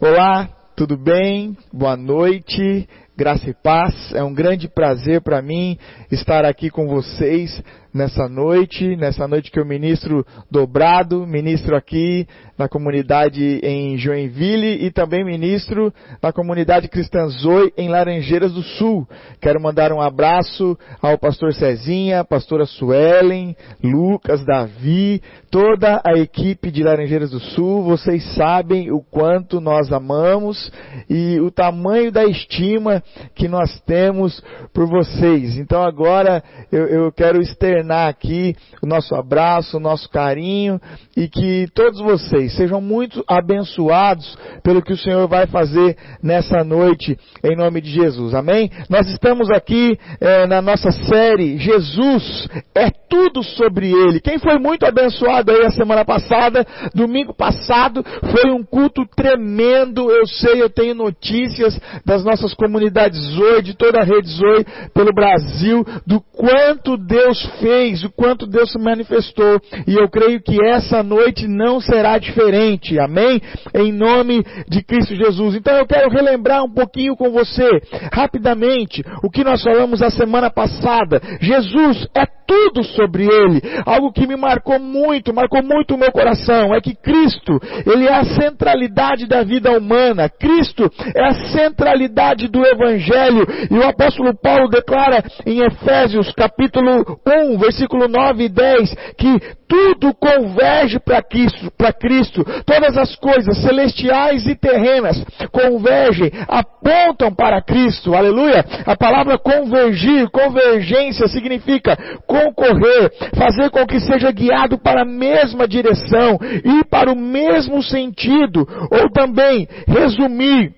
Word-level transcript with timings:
Olá, 0.00 0.48
tudo 0.76 0.96
bem? 0.96 1.56
Boa 1.72 1.96
noite, 1.96 2.88
graça 3.16 3.50
e 3.50 3.54
paz. 3.54 4.14
É 4.14 4.22
um 4.22 4.32
grande 4.32 4.68
prazer 4.68 5.20
para 5.20 5.42
mim 5.42 5.76
estar 6.12 6.44
aqui 6.44 6.70
com 6.70 6.86
vocês 6.86 7.60
nessa 7.92 8.28
noite, 8.28 8.96
nessa 8.96 9.26
noite 9.26 9.50
que 9.50 9.58
eu 9.58 9.64
ministro 9.64 10.24
dobrado, 10.50 11.26
ministro 11.26 11.76
aqui 11.76 12.26
na 12.58 12.68
comunidade 12.68 13.60
em 13.62 13.96
Joinville 13.96 14.84
e 14.84 14.90
também 14.90 15.24
ministro 15.24 15.92
na 16.22 16.32
comunidade 16.32 16.88
Cristã 16.88 17.28
em 17.76 17.88
Laranjeiras 17.88 18.52
do 18.52 18.62
Sul. 18.62 19.06
Quero 19.40 19.60
mandar 19.60 19.92
um 19.92 20.00
abraço 20.00 20.76
ao 21.00 21.16
pastor 21.18 21.52
Cezinha, 21.52 22.24
pastora 22.24 22.66
Suelen, 22.66 23.56
Lucas, 23.82 24.44
Davi, 24.44 25.22
toda 25.50 26.00
a 26.04 26.18
equipe 26.18 26.70
de 26.70 26.82
Laranjeiras 26.82 27.30
do 27.30 27.40
Sul. 27.40 27.84
Vocês 27.84 28.34
sabem 28.34 28.90
o 28.90 29.00
quanto 29.00 29.60
nós 29.60 29.92
amamos 29.92 30.70
e 31.08 31.38
o 31.40 31.50
tamanho 31.50 32.10
da 32.10 32.24
estima 32.24 33.02
que 33.34 33.46
nós 33.46 33.80
temos 33.82 34.42
por 34.74 34.86
vocês. 34.86 35.56
Então 35.56 35.82
agora 35.82 36.42
eu, 36.72 36.86
eu 36.86 37.12
quero 37.12 37.40
externar 37.40 37.87
aqui 37.94 38.54
o 38.82 38.86
nosso 38.86 39.14
abraço, 39.14 39.76
o 39.76 39.80
nosso 39.80 40.08
carinho 40.08 40.80
e 41.16 41.28
que 41.28 41.66
todos 41.74 42.00
vocês 42.00 42.54
sejam 42.54 42.80
muito 42.80 43.24
abençoados 43.28 44.36
pelo 44.62 44.82
que 44.82 44.92
o 44.92 44.98
Senhor 44.98 45.26
vai 45.28 45.46
fazer 45.46 45.96
nessa 46.22 46.62
noite, 46.64 47.18
em 47.44 47.56
nome 47.56 47.80
de 47.80 47.90
Jesus. 47.90 48.34
Amém? 48.34 48.70
Nós 48.88 49.08
estamos 49.08 49.50
aqui 49.50 49.98
é, 50.20 50.46
na 50.46 50.60
nossa 50.60 50.90
série 50.90 51.58
Jesus 51.58 52.48
é 52.74 52.90
tudo 53.08 53.42
sobre 53.42 53.90
Ele. 53.90 54.20
Quem 54.20 54.38
foi 54.38 54.58
muito 54.58 54.84
abençoado 54.84 55.50
aí 55.50 55.64
a 55.64 55.70
semana 55.70 56.04
passada, 56.04 56.66
domingo 56.94 57.34
passado, 57.34 58.04
foi 58.30 58.50
um 58.50 58.62
culto 58.62 59.04
tremendo. 59.16 60.10
Eu 60.10 60.26
sei, 60.26 60.62
eu 60.62 60.70
tenho 60.70 60.94
notícias 60.94 61.78
das 62.04 62.24
nossas 62.24 62.54
comunidades 62.54 63.18
Zoe, 63.18 63.62
de 63.62 63.74
toda 63.74 64.00
a 64.00 64.04
rede 64.04 64.28
Zoe 64.28 64.64
pelo 64.94 65.12
Brasil, 65.12 65.84
do 66.06 66.20
quanto 66.20 66.96
Deus 66.96 67.44
fez, 67.60 67.67
o 68.04 68.10
quanto 68.10 68.46
Deus 68.46 68.72
se 68.72 68.78
manifestou. 68.78 69.60
E 69.86 69.94
eu 69.94 70.08
creio 70.08 70.40
que 70.40 70.62
essa 70.64 71.02
noite 71.02 71.46
não 71.46 71.80
será 71.80 72.18
diferente 72.18 72.38
diferente, 72.38 72.98
amém? 72.98 73.40
Em 73.74 73.92
nome 73.92 74.44
de 74.68 74.82
Cristo 74.82 75.14
Jesus. 75.14 75.54
Então 75.54 75.76
eu 75.76 75.86
quero 75.86 76.10
relembrar 76.10 76.64
um 76.64 76.72
pouquinho 76.72 77.16
com 77.16 77.30
você, 77.30 77.68
rapidamente, 78.12 79.02
o 79.22 79.30
que 79.30 79.44
nós 79.44 79.62
falamos 79.62 80.02
a 80.02 80.10
semana 80.10 80.50
passada. 80.50 81.20
Jesus 81.40 82.06
é 82.14 82.24
tudo 82.48 82.82
sobre 82.82 83.24
ele. 83.24 83.60
Algo 83.84 84.10
que 84.10 84.26
me 84.26 84.34
marcou 84.34 84.80
muito, 84.80 85.34
marcou 85.34 85.62
muito 85.62 85.94
o 85.94 85.98
meu 85.98 86.10
coração, 86.10 86.74
é 86.74 86.80
que 86.80 86.94
Cristo, 86.94 87.60
ele 87.86 88.06
é 88.06 88.14
a 88.14 88.24
centralidade 88.24 89.28
da 89.28 89.42
vida 89.42 89.70
humana. 89.70 90.30
Cristo 90.30 90.90
é 91.14 91.24
a 91.26 91.34
centralidade 91.52 92.48
do 92.48 92.64
Evangelho. 92.64 93.46
E 93.70 93.74
o 93.74 93.86
apóstolo 93.86 94.34
Paulo 94.34 94.68
declara 94.68 95.22
em 95.44 95.60
Efésios 95.60 96.32
capítulo 96.32 97.18
1, 97.26 97.57
versículo 97.58 98.08
9 98.08 98.44
e 98.44 98.48
10, 98.48 98.94
que 99.16 99.58
tudo 99.68 100.14
converge 100.14 100.98
para 100.98 101.22
Cristo, 101.22 101.70
para 101.76 101.92
Cristo. 101.92 102.44
Todas 102.64 102.96
as 102.96 103.14
coisas 103.16 103.58
celestiais 103.58 104.46
e 104.46 104.56
terrenas 104.56 105.22
convergem, 105.52 106.30
apontam 106.48 107.34
para 107.34 107.60
Cristo. 107.60 108.14
Aleluia. 108.14 108.64
A 108.86 108.96
palavra 108.96 109.38
convergir, 109.38 110.30
convergência 110.30 111.28
significa 111.28 111.96
concorrer, 112.26 113.12
fazer 113.36 113.70
com 113.70 113.86
que 113.86 114.00
seja 114.00 114.32
guiado 114.32 114.78
para 114.78 115.02
a 115.02 115.04
mesma 115.04 115.68
direção 115.68 116.38
e 116.64 116.84
para 116.84 117.12
o 117.12 117.16
mesmo 117.16 117.82
sentido, 117.82 118.66
ou 118.90 119.10
também 119.10 119.68
resumir 119.86 120.77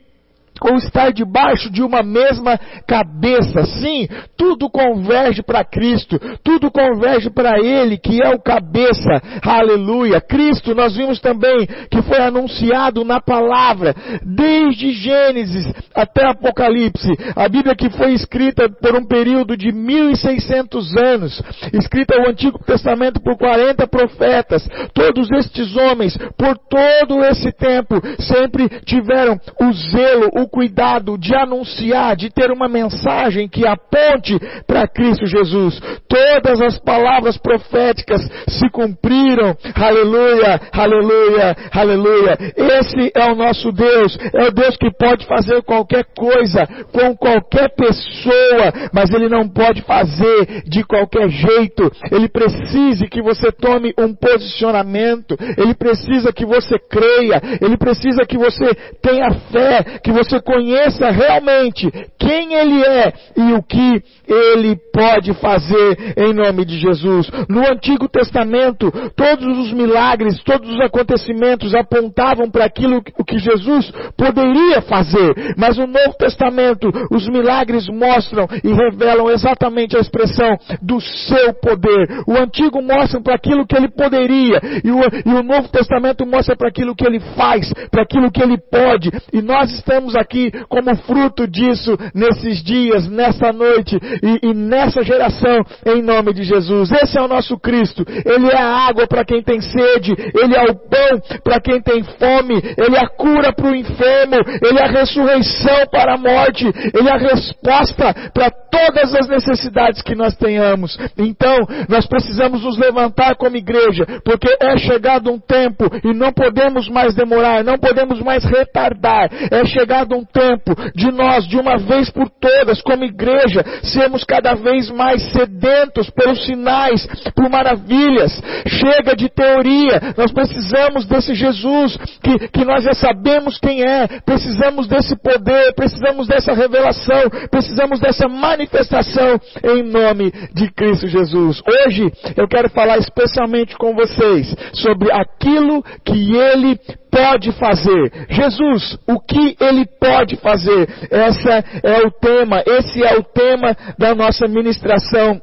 ou 0.60 0.76
estar 0.76 1.12
debaixo 1.12 1.70
de 1.70 1.82
uma 1.82 2.02
mesma 2.02 2.58
cabeça. 2.86 3.64
Sim, 3.64 4.08
tudo 4.36 4.70
converge 4.70 5.42
para 5.42 5.64
Cristo, 5.64 6.18
tudo 6.42 6.70
converge 6.70 7.30
para 7.30 7.58
Ele, 7.58 7.96
que 7.98 8.22
é 8.22 8.30
o 8.30 8.40
cabeça. 8.40 9.20
Aleluia. 9.42 10.20
Cristo, 10.20 10.74
nós 10.74 10.96
vimos 10.96 11.20
também 11.20 11.66
que 11.90 12.02
foi 12.02 12.18
anunciado 12.18 13.04
na 13.04 13.20
palavra, 13.20 13.94
desde 14.22 14.92
Gênesis 14.92 15.72
até 15.94 16.26
Apocalipse. 16.26 17.10
A 17.36 17.48
Bíblia 17.48 17.74
que 17.74 17.90
foi 17.90 18.12
escrita 18.12 18.68
por 18.68 18.94
um 18.94 19.06
período 19.06 19.56
de 19.56 19.72
1600 19.72 20.96
anos, 20.96 21.42
escrita 21.72 22.20
o 22.20 22.28
Antigo 22.28 22.58
Testamento 22.64 23.20
por 23.20 23.36
40 23.36 23.86
profetas. 23.86 24.68
Todos 24.92 25.30
estes 25.32 25.76
homens, 25.76 26.16
por 26.36 26.56
todo 26.58 27.24
esse 27.24 27.52
tempo, 27.52 28.00
sempre 28.18 28.68
tiveram 28.84 29.38
o 29.60 29.72
zelo, 29.72 30.28
o 30.36 30.48
cuidado 30.50 31.16
de 31.16 31.34
anunciar, 31.34 32.16
de 32.16 32.30
ter 32.30 32.50
uma 32.50 32.68
mensagem 32.68 33.48
que 33.48 33.66
aponte 33.66 34.38
para 34.66 34.88
Cristo 34.88 35.26
Jesus. 35.26 35.80
Todas 36.08 36.60
as 36.60 36.78
palavras 36.78 37.38
proféticas 37.38 38.20
se 38.48 38.68
cumpriram. 38.70 39.56
Aleluia, 39.74 40.60
aleluia, 40.72 41.56
aleluia. 41.72 42.38
Esse 42.56 43.12
é 43.14 43.30
o 43.30 43.34
nosso 43.34 43.72
Deus. 43.72 44.18
É 44.34 44.48
o 44.48 44.52
Deus 44.52 44.76
que 44.76 44.90
pode 44.98 45.26
fazer 45.26 45.62
qualquer 45.62 46.04
coisa 46.16 46.66
com 46.92 47.16
qualquer 47.16 47.74
pessoa, 47.74 48.72
mas 48.92 49.10
ele 49.10 49.28
não 49.28 49.48
pode 49.48 49.82
fazer 49.82 50.62
de 50.66 50.84
qualquer 50.84 51.28
jeito. 51.28 51.90
Ele 52.10 52.28
precisa 52.28 53.06
que 53.06 53.22
você 53.22 53.52
tome 53.52 53.94
um 53.98 54.14
posicionamento. 54.14 55.36
Ele 55.56 55.74
precisa 55.74 56.32
que 56.32 56.44
você 56.44 56.78
creia. 56.78 57.40
Ele 57.60 57.76
precisa 57.76 58.24
que 58.26 58.36
você 58.36 58.74
tenha 59.00 59.30
fé, 59.52 59.98
que 60.02 60.12
você 60.12 60.39
conheça 60.40 61.10
realmente 61.10 61.90
quem 62.18 62.54
Ele 62.54 62.82
é 62.82 63.12
e 63.36 63.52
o 63.52 63.62
que 63.62 64.02
Ele 64.28 64.76
pode 64.92 65.32
fazer 65.34 66.14
em 66.16 66.32
nome 66.32 66.64
de 66.64 66.78
Jesus. 66.78 67.30
No 67.48 67.60
Antigo 67.60 68.08
Testamento, 68.08 68.90
todos 69.16 69.58
os 69.58 69.72
milagres, 69.72 70.42
todos 70.44 70.70
os 70.70 70.80
acontecimentos 70.80 71.74
apontavam 71.74 72.50
para 72.50 72.64
aquilo 72.64 73.02
que 73.02 73.38
Jesus 73.38 73.90
poderia 74.16 74.82
fazer. 74.82 75.54
Mas 75.56 75.76
no 75.76 75.86
Novo 75.86 76.14
Testamento, 76.18 76.90
os 77.10 77.28
milagres 77.28 77.86
mostram 77.88 78.46
e 78.62 78.72
revelam 78.72 79.30
exatamente 79.30 79.96
a 79.96 80.00
expressão 80.00 80.56
do 80.80 81.00
seu 81.00 81.54
poder. 81.54 82.22
O 82.26 82.36
Antigo 82.36 82.82
mostra 82.82 83.20
para 83.20 83.34
aquilo 83.34 83.66
que 83.66 83.76
Ele 83.76 83.88
poderia 83.88 84.60
e 84.84 84.90
o, 84.90 85.00
e 85.00 85.34
o 85.34 85.42
Novo 85.42 85.68
Testamento 85.68 86.26
mostra 86.26 86.56
para 86.56 86.68
aquilo 86.68 86.94
que 86.94 87.06
Ele 87.06 87.20
faz, 87.36 87.72
para 87.90 88.02
aquilo 88.02 88.30
que 88.30 88.42
Ele 88.42 88.58
pode. 88.70 89.10
E 89.32 89.42
nós 89.42 89.72
estamos 89.72 90.14
aqui 90.14 90.29
aqui 90.30 90.52
como 90.68 90.94
fruto 90.98 91.46
disso 91.48 91.96
nesses 92.14 92.62
dias, 92.62 93.08
nessa 93.08 93.52
noite 93.52 93.98
e, 94.22 94.48
e 94.48 94.54
nessa 94.54 95.02
geração, 95.02 95.64
em 95.84 96.00
nome 96.00 96.32
de 96.32 96.44
Jesus. 96.44 96.90
Esse 96.92 97.18
é 97.18 97.22
o 97.22 97.28
nosso 97.28 97.58
Cristo. 97.58 98.04
Ele 98.08 98.48
é 98.50 98.56
a 98.56 98.88
água 98.88 99.06
para 99.08 99.24
quem 99.24 99.42
tem 99.42 99.60
sede, 99.60 100.12
Ele 100.12 100.54
é 100.54 100.62
o 100.62 100.74
pão 100.74 101.40
para 101.42 101.60
quem 101.60 101.82
tem 101.82 102.04
fome, 102.04 102.54
Ele 102.78 102.96
é 102.96 103.00
a 103.00 103.08
cura 103.08 103.52
para 103.52 103.66
o 103.66 103.74
enfermo, 103.74 104.36
Ele 104.62 104.78
é 104.78 104.84
a 104.84 104.90
ressurreição 104.90 105.86
para 105.90 106.14
a 106.14 106.18
morte, 106.18 106.64
Ele 106.66 107.08
é 107.08 107.12
a 107.12 107.18
resposta 107.18 108.14
para 108.32 108.50
todas 108.70 109.14
as 109.14 109.28
necessidades 109.28 110.02
que 110.02 110.14
nós 110.14 110.36
tenhamos. 110.36 110.96
Então, 111.18 111.58
nós 111.88 112.06
precisamos 112.06 112.62
nos 112.62 112.78
levantar 112.78 113.34
como 113.36 113.56
igreja, 113.56 114.06
porque 114.24 114.48
é 114.60 114.78
chegado 114.78 115.30
um 115.30 115.38
tempo 115.38 115.84
e 116.04 116.14
não 116.14 116.32
podemos 116.32 116.88
mais 116.88 117.14
demorar, 117.14 117.64
não 117.64 117.78
podemos 117.78 118.20
mais 118.20 118.44
retardar. 118.44 119.28
É 119.50 119.64
chegado 119.64 120.14
um 120.14 120.19
tempo 120.24 120.74
de 120.94 121.10
nós, 121.10 121.46
de 121.46 121.56
uma 121.56 121.76
vez 121.78 122.10
por 122.10 122.28
todas, 122.28 122.80
como 122.82 123.04
igreja, 123.04 123.64
sermos 123.82 124.24
cada 124.24 124.54
vez 124.54 124.90
mais 124.90 125.22
sedentos 125.32 126.10
pelos 126.10 126.44
sinais, 126.44 127.06
por 127.34 127.48
maravilhas. 127.48 128.40
Chega 128.66 129.14
de 129.16 129.28
teoria, 129.28 130.14
nós 130.16 130.32
precisamos 130.32 131.06
desse 131.06 131.34
Jesus 131.34 131.96
que, 132.22 132.48
que 132.48 132.64
nós 132.64 132.84
já 132.84 132.94
sabemos 132.94 133.58
quem 133.58 133.82
é, 133.82 134.06
precisamos 134.24 134.86
desse 134.86 135.16
poder, 135.16 135.74
precisamos 135.74 136.26
dessa 136.26 136.52
revelação, 136.52 137.30
precisamos 137.50 138.00
dessa 138.00 138.28
manifestação 138.28 139.40
em 139.64 139.82
nome 139.82 140.32
de 140.54 140.70
Cristo 140.72 141.08
Jesus. 141.08 141.62
Hoje 141.66 142.10
eu 142.36 142.48
quero 142.48 142.70
falar 142.70 142.98
especialmente 142.98 143.76
com 143.76 143.94
vocês 143.94 144.54
sobre 144.72 145.10
aquilo 145.12 145.82
que 146.04 146.34
Ele 146.34 146.78
pode 147.10 147.52
fazer. 147.52 148.12
Jesus, 148.28 148.98
o 149.06 149.20
que 149.20 149.56
Ele 149.60 149.86
pode 150.00 150.36
fazer? 150.36 150.88
Esse 151.10 151.48
é 151.82 152.06
o 152.06 152.10
tema, 152.10 152.62
esse 152.66 153.02
é 153.02 153.16
o 153.16 153.22
tema 153.22 153.76
da 153.98 154.14
nossa 154.14 154.46
ministração 154.46 155.40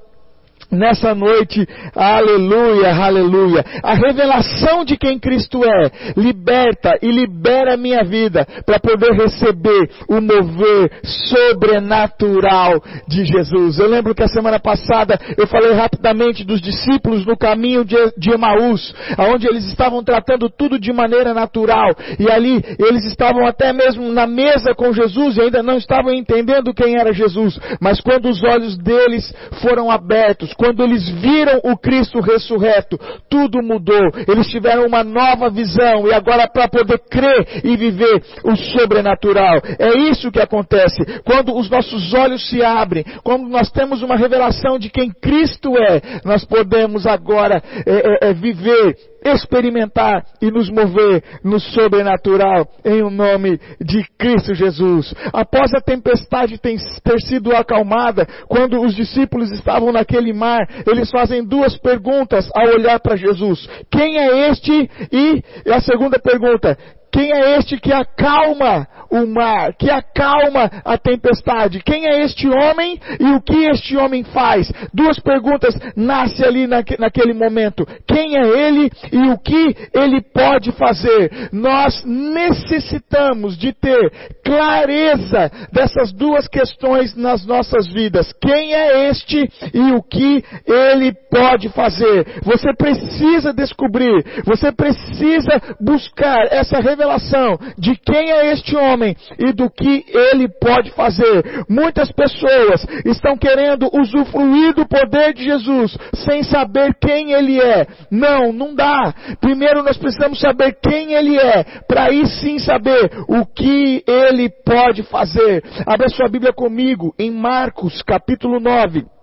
nessa 0.71 1.15
noite, 1.15 1.65
aleluia, 1.95 2.93
aleluia. 2.93 3.63
A 3.83 3.93
revelação 3.93 4.83
de 4.83 4.97
quem 4.97 5.17
Cristo 5.19 5.63
é 5.63 5.91
liberta 6.15 6.97
e 7.01 7.11
libera 7.11 7.73
a 7.73 7.77
minha 7.77 8.03
vida 8.03 8.45
para 8.65 8.79
poder 8.79 9.13
receber 9.13 9.89
o 10.09 10.21
mover 10.21 10.91
sobrenatural 11.03 12.81
de 13.07 13.25
Jesus. 13.25 13.79
Eu 13.79 13.87
lembro 13.87 14.13
que 14.13 14.23
a 14.23 14.27
semana 14.27 14.59
passada 14.59 15.19
eu 15.37 15.47
falei 15.47 15.73
rapidamente 15.73 16.43
dos 16.43 16.61
discípulos 16.61 17.25
no 17.25 17.37
caminho 17.37 17.85
de, 17.85 17.95
de 18.17 18.31
Emaús, 18.31 18.93
onde 19.17 19.47
eles 19.47 19.65
estavam 19.65 20.03
tratando 20.03 20.49
tudo 20.49 20.79
de 20.79 20.91
maneira 20.91 21.33
natural 21.33 21.95
e 22.19 22.29
ali 22.29 22.63
eles 22.79 23.05
estavam 23.05 23.45
até 23.45 23.71
mesmo 23.73 24.11
na 24.11 24.27
mesa 24.27 24.73
com 24.75 24.93
Jesus 24.93 25.37
e 25.37 25.41
ainda 25.41 25.63
não 25.63 25.77
estavam 25.77 26.13
entendendo 26.13 26.73
quem 26.73 26.99
era 26.99 27.13
Jesus, 27.13 27.59
mas 27.79 28.01
quando 28.01 28.29
os 28.29 28.43
olhos 28.43 28.77
deles 28.77 29.33
foram 29.61 29.89
abertos, 29.89 30.53
quando 30.57 30.83
eles 30.83 31.07
viram 31.09 31.59
o 31.63 31.77
Cristo 31.77 32.19
ressurreto, 32.19 33.00
tudo 33.30 33.62
mudou. 33.62 34.12
Eles 34.27 34.48
tiveram 34.48 34.86
uma 34.86 35.04
nova 35.04 35.50
visão 35.50 36.07
e 36.07 36.13
agora 36.13 36.48
para 36.48 36.68
poder 36.68 37.00
crer 37.09 37.62
e 37.63 37.77
viver 37.77 38.21
o 38.44 38.56
sobrenatural. 38.56 39.62
É 39.80 39.98
isso 40.09 40.31
que 40.31 40.39
acontece. 40.39 40.98
Quando 41.24 41.56
os 41.56 41.69
nossos 41.69 42.13
olhos 42.13 42.50
se 42.50 42.63
abrem, 42.63 43.04
quando 43.24 43.48
nós 43.48 43.71
temos 43.71 44.01
uma 44.01 44.18
revelação 44.18 44.80
de 44.80 44.89
quem 44.89 45.12
Cristo 45.12 45.77
é, 45.77 46.01
nós 46.25 46.44
podemos 46.44 47.06
agora 47.06 47.62
é, 47.86 48.27
é, 48.27 48.30
é 48.30 48.33
viver 48.33 48.95
experimentar 49.27 50.25
e 50.41 50.51
nos 50.51 50.69
mover 50.69 51.24
no 51.44 51.59
sobrenatural 51.59 52.68
em 52.83 53.01
o 53.01 53.09
nome 53.09 53.59
de 53.79 54.03
Cristo 54.18 54.53
Jesus. 54.53 55.13
Após 55.33 55.74
a 55.74 55.81
tempestade 55.81 56.57
ter 56.57 57.21
sido 57.21 57.56
acalmada, 57.56 58.27
quando 58.47 58.81
os 58.81 58.95
discípulos 58.95 59.51
estavam 59.51 59.91
naquele 59.91 60.33
mar, 60.33 60.68
eles 60.85 61.09
fazem 61.09 61.44
duas 61.44 61.77
perguntas 61.77 62.50
ao 62.56 62.68
olhar 62.74 63.00
para 63.00 63.15
Jesus. 63.15 63.68
Quem 63.91 64.18
é 64.18 64.50
este? 64.50 64.89
E 65.12 65.44
a 65.71 65.79
segunda 65.79 66.19
pergunta, 66.19 66.77
quem 67.12 67.31
é 67.31 67.57
este 67.57 67.80
que 67.80 67.92
acalma 67.92 68.88
o 69.09 69.25
mar, 69.25 69.74
que 69.74 69.89
acalma 69.89 70.69
a 70.83 70.98
tempestade? 70.98 71.81
Quem 71.81 72.06
é 72.06 72.24
este 72.24 72.48
homem 72.48 73.00
e 73.19 73.31
o 73.31 73.42
que 73.42 73.65
este 73.69 73.95
homem 73.95 74.24
faz? 74.24 74.71
Duas 74.94 75.19
perguntas 75.19 75.74
nascem 75.95 76.45
ali 76.45 76.68
naquele 76.68 77.33
momento. 77.33 77.88
Quem 78.07 78.38
é 78.38 78.68
ele 78.68 78.92
e 79.12 79.30
o 79.30 79.38
que 79.38 79.75
ele 79.94 80.21
pode 80.33 80.71
fazer? 80.74 81.50
Nós 81.51 82.04
necessitamos 82.06 83.57
de 83.57 83.74
ter 83.74 84.12
clareza 84.44 85.50
dessas 85.71 86.12
duas 86.12 86.48
questões 86.48 87.15
nas 87.15 87.45
nossas 87.45 87.88
vidas. 87.88 88.31
Quem 88.42 88.74
é 88.74 89.10
este 89.10 89.50
e 89.74 89.92
o 89.94 90.03
que 90.03 90.44
ele 90.65 91.13
pode 91.31 91.69
fazer? 91.69 92.42
Você 92.44 92.74
precisa 92.75 93.53
descobrir, 93.53 94.24
você 94.45 94.71
precisa 94.71 95.62
buscar 95.80 96.48
essa 96.51 96.80
revelação 96.80 96.96
revelação 96.97 97.59
de 97.77 97.95
quem 97.95 98.31
é 98.31 98.51
este 98.51 98.75
homem 98.75 99.15
e 99.38 99.53
do 99.53 99.69
que 99.69 100.03
ele 100.09 100.49
pode 100.59 100.91
fazer. 100.91 101.65
Muitas 101.69 102.11
pessoas 102.11 102.85
estão 103.05 103.38
querendo 103.38 103.89
usufruir 103.94 104.73
do 104.73 104.88
poder 104.88 105.33
de 105.33 105.44
Jesus 105.44 105.95
sem 106.25 106.41
saber 106.44 106.95
quem 106.99 107.33
ele 107.33 107.61
é. 107.61 107.85
Não, 108.09 108.51
não 108.51 108.73
dá. 108.73 109.13
Primeiro 109.39 109.83
nós 109.83 109.97
precisamos 109.97 110.39
saber 110.39 110.77
quem 110.81 111.13
ele 111.13 111.38
é, 111.38 111.63
para 111.88 112.05
aí 112.05 112.25
sim 112.25 112.57
saber 112.57 113.11
o 113.27 113.45
que 113.45 114.03
ele 114.07 114.50
pode 114.65 115.03
fazer. 115.03 115.63
Abra 115.85 116.09
sua 116.09 116.27
Bíblia 116.27 116.51
comigo 116.51 117.13
em 117.19 117.29
Marcos 117.29 118.01
capítulo 118.01 118.59
9 118.59 119.16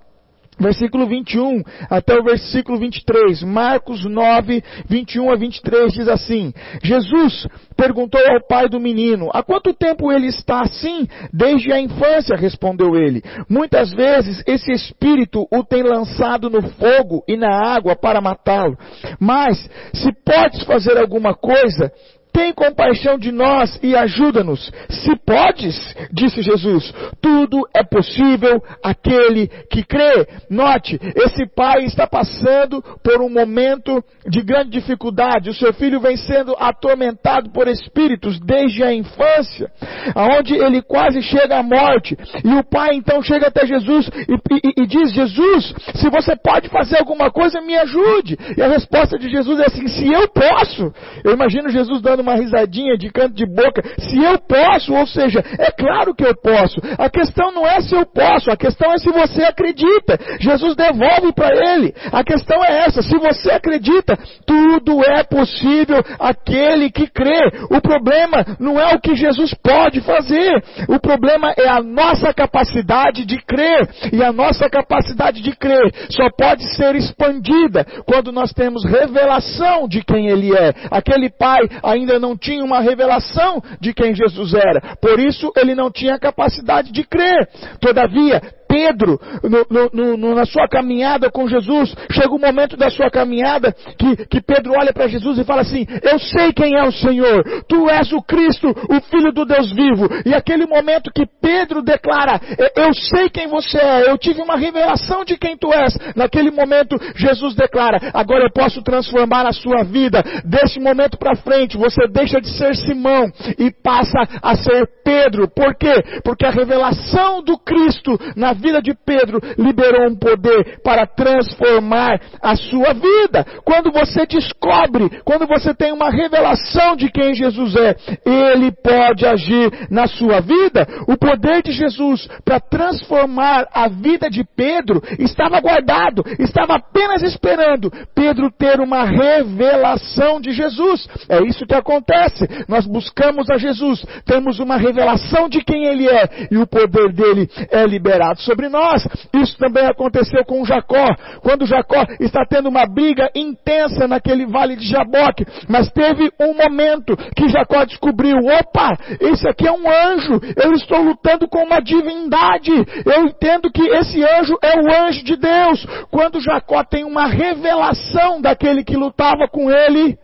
versículo 0.59 1.07
21 1.07 1.63
até 1.91 2.19
o 2.19 2.25
versículo 2.25 2.79
23. 2.79 3.43
Marcos 3.43 4.05
9, 4.05 4.63
21 4.89 5.31
a 5.31 5.37
23 5.37 5.93
diz 5.93 6.09
assim: 6.09 6.53
Jesus 6.83 7.47
perguntou 7.77 8.21
ao 8.21 8.47
pai 8.47 8.69
do 8.69 8.81
menino: 8.81 9.31
Há 9.33 9.43
quanto 9.43 9.75
tempo 9.75 10.13
ele 10.13 10.27
está 10.27 10.63
assim? 10.63 11.07
Desde 11.33 11.73
a 11.73 11.81
infância, 11.81 12.37
respondeu 12.37 12.97
ele. 12.97 13.23
Muitas 13.49 13.93
vezes 13.93 14.43
esse 14.47 14.73
espírito 14.73 15.47
o 15.51 15.65
tem 15.65 15.83
lançado 15.83 16.49
no 16.49 16.63
fogo 16.63 17.23
e 17.29 17.37
na 17.37 17.75
água 17.75 17.97
para 17.97 18.21
matá-lo. 18.21 18.77
Mas, 19.19 19.59
se 19.93 20.11
podes 20.25 20.63
fazer 20.65 20.99
alguma 20.99 21.35
coisa, 21.35 21.93
tem 22.35 22.53
compaixão 22.53 23.17
de 23.17 23.31
nós 23.31 23.79
e 23.81 23.95
ajuda-nos. 23.95 24.71
Se 24.91 25.15
podes, 25.25 25.77
disse 26.13 26.43
Jesus, 26.43 26.93
tudo 27.23 27.63
é 27.73 27.85
possível 27.85 28.61
aquele 28.83 29.47
que 29.71 29.85
crê. 29.85 30.27
Note, 30.51 30.99
esse 31.15 31.47
pai 31.55 31.85
está 31.85 32.09
passando 32.09 32.83
por 33.05 33.23
um 33.23 33.31
momento 33.31 34.03
de 34.27 34.43
grande 34.43 34.71
dificuldade. 34.71 35.49
O 35.49 35.55
seu 35.55 35.73
filho 35.73 36.01
vem 36.01 36.17
sendo 36.17 36.57
atormentado 36.59 37.51
por 37.51 37.69
espíritos 37.69 38.41
desde 38.41 38.83
a 38.83 38.93
infância, 38.93 39.71
aonde 40.13 40.55
ele 40.55 40.83
quase 40.83 41.23
chega 41.23 41.59
à 41.59 41.63
morte. 41.63 42.19
E 42.45 42.53
o 42.53 42.65
pai 42.65 42.97
então 42.97 43.23
chega 43.23 43.47
até 43.47 43.65
Jesus 43.65 44.09
e, 44.09 44.35
e, 44.35 44.83
e 44.83 44.87
diz: 44.87 45.13
Jesus, 45.13 45.73
se 45.95 46.11
você 46.11 46.35
pode 46.35 46.69
fazer 46.69 46.99
alguma 46.99 47.31
coisa, 47.31 47.61
me 47.61 47.77
ajude. 47.77 48.37
E 48.57 48.61
a 48.61 48.67
resposta 48.67 49.17
de 49.17 49.31
Jesus 49.31 49.61
é 49.61 49.67
assim: 49.67 49.87
se 49.87 50.13
eu 50.13 50.27
posso. 50.29 50.93
Eu 51.23 51.33
imagino 51.33 51.69
Jesus 51.69 52.03
dando 52.03 52.24
uma 52.25 52.35
risadinha 52.35 52.97
de 52.97 53.11
canto 53.11 53.35
de 53.35 53.47
boca. 53.47 53.83
Se 53.99 54.19
eu 54.19 54.39
posso, 54.39 54.95
ou 54.95 55.07
seja, 55.07 55.45
é 55.59 55.71
claro 55.71 56.15
que 56.15 56.25
eu 56.25 56.35
posso. 56.35 56.81
A 56.99 57.09
questão 57.09 57.53
não 57.53 57.67
é 57.67 57.81
se 57.81 57.95
eu 57.95 58.07
posso, 58.07 58.51
a 58.51 58.57
questão 58.57 58.93
é 58.93 58.99
se 58.99 59.11
você 59.11 59.45
acredita. 59.45 60.19
Jesus 60.41 60.75
devolve 60.75 61.33
para 61.35 61.55
ele. 61.55 61.95
A 62.11 62.25
questão 62.25 62.65
é 62.65 62.87
essa: 62.87 63.03
se 63.03 63.17
você 63.19 63.53
acredita, 63.53 64.19
tudo 64.47 65.05
é 65.05 65.23
possível 65.23 66.03
aquele 66.19 66.91
que 66.91 67.07
crê. 67.07 67.51
O 67.71 67.81
problema 67.81 68.45
não 68.59 68.81
é 68.81 68.95
o 68.95 69.01
que 69.01 69.15
Jesus 69.15 69.55
pode 69.63 70.01
fazer. 70.01 70.63
O 70.89 70.99
problema 70.99 71.53
é 71.57 71.69
a 71.69 71.83
nossa 71.83 72.33
capacidade 72.33 73.25
de 73.25 73.39
crer. 73.45 73.89
E 74.13 74.23
a 74.23 74.33
nossa 74.33 74.69
capacidade 74.71 75.43
de 75.43 75.55
crer 75.57 75.93
só 76.09 76.29
pode 76.37 76.75
ser 76.75 76.95
expandida 76.95 77.85
quando 78.07 78.33
nós 78.33 78.53
temos 78.53 78.85
revelação 78.85 79.87
de 79.89 80.03
quem 80.03 80.29
Ele 80.29 80.55
é. 80.57 80.73
Aquele 80.91 81.31
pai 81.31 81.61
ainda 81.83 82.14
ainda 82.15 82.19
não 82.19 82.37
tinha 82.37 82.65
uma 82.65 82.81
revelação 82.81 83.63
de 83.81 83.93
quem 83.93 84.15
Jesus 84.15 84.55
era. 84.55 84.97
Por 85.01 85.19
isso, 85.19 85.53
ele 85.57 85.75
não 85.75 85.91
tinha 85.91 86.19
capacidade 86.19 86.93
de 86.93 87.05
crer. 87.05 87.49
Todavia, 87.81 88.41
Pedro, 88.75 89.21
no, 89.45 89.91
no, 89.93 90.17
no, 90.17 90.35
na 90.35 90.45
sua 90.45 90.67
caminhada 90.67 91.31
com 91.31 91.47
Jesus, 91.47 91.95
chega 92.11 92.35
um 92.35 92.41
momento 92.41 92.77
da 92.77 92.91
sua 92.91 93.09
caminhada 93.09 93.73
que, 93.97 94.27
que 94.27 94.43
Pedro 94.43 94.73
olha 94.77 94.93
para 94.93 95.07
Jesus 95.07 95.39
e 95.39 95.45
fala 95.45 95.61
assim: 95.61 95.87
Eu 96.03 96.19
sei 96.19 96.53
quem 96.53 96.77
é 96.77 96.83
o 96.83 96.91
Senhor, 96.91 97.45
tu 97.69 97.89
és 97.89 98.13
o 98.13 98.21
Cristo, 98.21 98.69
o 98.69 99.01
Filho 99.03 99.33
do 99.33 99.45
Deus 99.45 99.71
vivo. 99.71 100.09
E 100.27 100.35
aquele 100.35 100.67
momento 100.67 101.13
que 101.15 101.25
Pedro 101.41 101.83
declara: 101.83 102.41
Eu 102.75 102.93
sei 102.93 103.31
quem 103.31 103.47
você 103.47 103.79
é, 103.79 104.11
eu 104.11 104.19
tive 104.19 104.43
uma 104.43 104.57
revelação 104.57 105.25
de 105.25 105.37
quem 105.37 105.57
tu 105.57 105.73
és. 105.73 105.97
Naquele 106.17 106.51
momento, 106.51 106.97
Jesus 107.15 107.55
declara: 107.55 108.11
Agora 108.13 108.43
eu 108.43 108.51
posso 108.53 108.83
transformar 108.83 109.47
a 109.47 109.53
sua 109.53 109.85
vida. 109.85 110.21
Desse 110.45 110.81
momento 110.81 111.17
para 111.17 111.37
frente, 111.37 111.77
você 111.77 112.09
deixa 112.09 112.41
de 112.41 112.49
ser 112.59 112.75
Simão 112.75 113.31
e 113.57 113.71
passa 113.71 114.19
a 114.43 114.57
ser 114.57 114.85
Pedro. 115.05 115.49
Por 115.49 115.77
quê? 115.77 115.95
Porque 116.25 116.45
a 116.45 116.51
revelação 116.51 117.41
do 117.41 117.57
Cristo 117.57 118.19
na 118.35 118.53
vida 118.53 118.64
vida 118.65 118.81
de 118.81 118.95
Pedro 118.95 119.39
liberou 119.59 120.09
um 120.09 120.17
poder 120.17 120.81
para 120.83 121.07
transformar 121.07 122.19
a 122.43 122.57
sua 122.57 122.95
vida. 122.95 123.45
Quando 123.65 123.93
você 123.93 124.27
descobre, 124.27 125.11
quando 125.25 125.47
você 125.47 125.75
tem 125.75 125.93
uma 125.93 126.11
revelação 126.11 126.97
de 126.97 127.11
quem 127.11 127.35
Jesus 127.35 127.77
é, 127.77 127.97
ele 128.25 128.73
pode 128.73 129.27
agir 129.27 129.71
na 129.91 130.07
sua 130.07 130.41
vida. 130.41 130.87
O 131.07 131.17
poder 131.17 131.63
de 131.63 131.73
Jesus 131.73 132.27
para 132.45 132.59
transformar 132.59 133.69
a 133.73 133.89
vida 133.89 134.31
de 134.31 134.45
Pedro 134.57 135.03
estava 135.19 135.61
guardado, 135.61 136.25
estava 136.39 136.77
apenas 136.77 137.23
esperando 137.23 137.93
Pedro 138.15 138.51
ter 138.51 138.81
uma 138.81 139.05
revelação 139.05 140.41
de 140.41 140.53
Jesus. 140.53 141.07
É 141.29 141.43
isso 141.43 141.67
que 141.67 141.75
acontece. 141.75 142.49
Nós 142.67 142.87
buscamos 142.87 143.51
a 143.51 143.59
Jesus, 143.59 144.05
temos 144.25 144.59
uma 144.59 144.77
revelação 144.77 145.49
de 145.49 145.63
quem 145.63 145.85
ele 145.85 146.09
é 146.09 146.49
e 146.51 146.57
o 146.57 146.67
poder 146.67 147.13
dele 147.13 147.49
é 147.71 147.85
liberado 147.85 148.41
sobre 148.55 148.69
nós. 148.69 149.07
Isso 149.35 149.59
também 149.59 149.85
aconteceu 149.87 150.45
com 150.45 150.65
Jacó, 150.65 151.05
quando 151.43 151.67
Jacó 151.67 152.05
está 152.21 152.47
tendo 152.49 152.69
uma 152.69 152.87
briga 152.87 153.29
intensa 153.35 154.07
naquele 154.07 154.47
vale 154.47 154.77
de 154.77 154.87
Jaboque, 154.89 155.45
mas 155.69 155.91
teve 155.91 156.31
um 156.41 156.55
momento 156.55 157.17
que 157.37 157.49
Jacó 157.49 157.85
descobriu: 157.85 158.37
opa, 158.37 158.97
esse 159.21 159.47
aqui 159.49 159.67
é 159.67 159.73
um 159.73 159.91
anjo, 159.91 160.41
eu 160.57 160.73
estou 160.73 161.03
lutando 161.03 161.49
com 161.49 161.65
uma 161.65 161.81
divindade, 161.81 162.71
eu 163.05 163.27
entendo 163.27 163.71
que 163.71 163.83
esse 163.83 164.23
anjo 164.23 164.57
é 164.63 164.79
o 164.79 165.07
anjo 165.07 165.25
de 165.25 165.37
Deus. 165.37 165.85
Quando 166.11 166.41
Jacó 166.41 166.85
tem 166.85 167.05
uma 167.05 167.27
revelação 167.27 168.41
daquele 168.41 168.85
que 168.85 168.97
lutava 168.97 169.49
com 169.49 169.71
ele, 169.71 170.17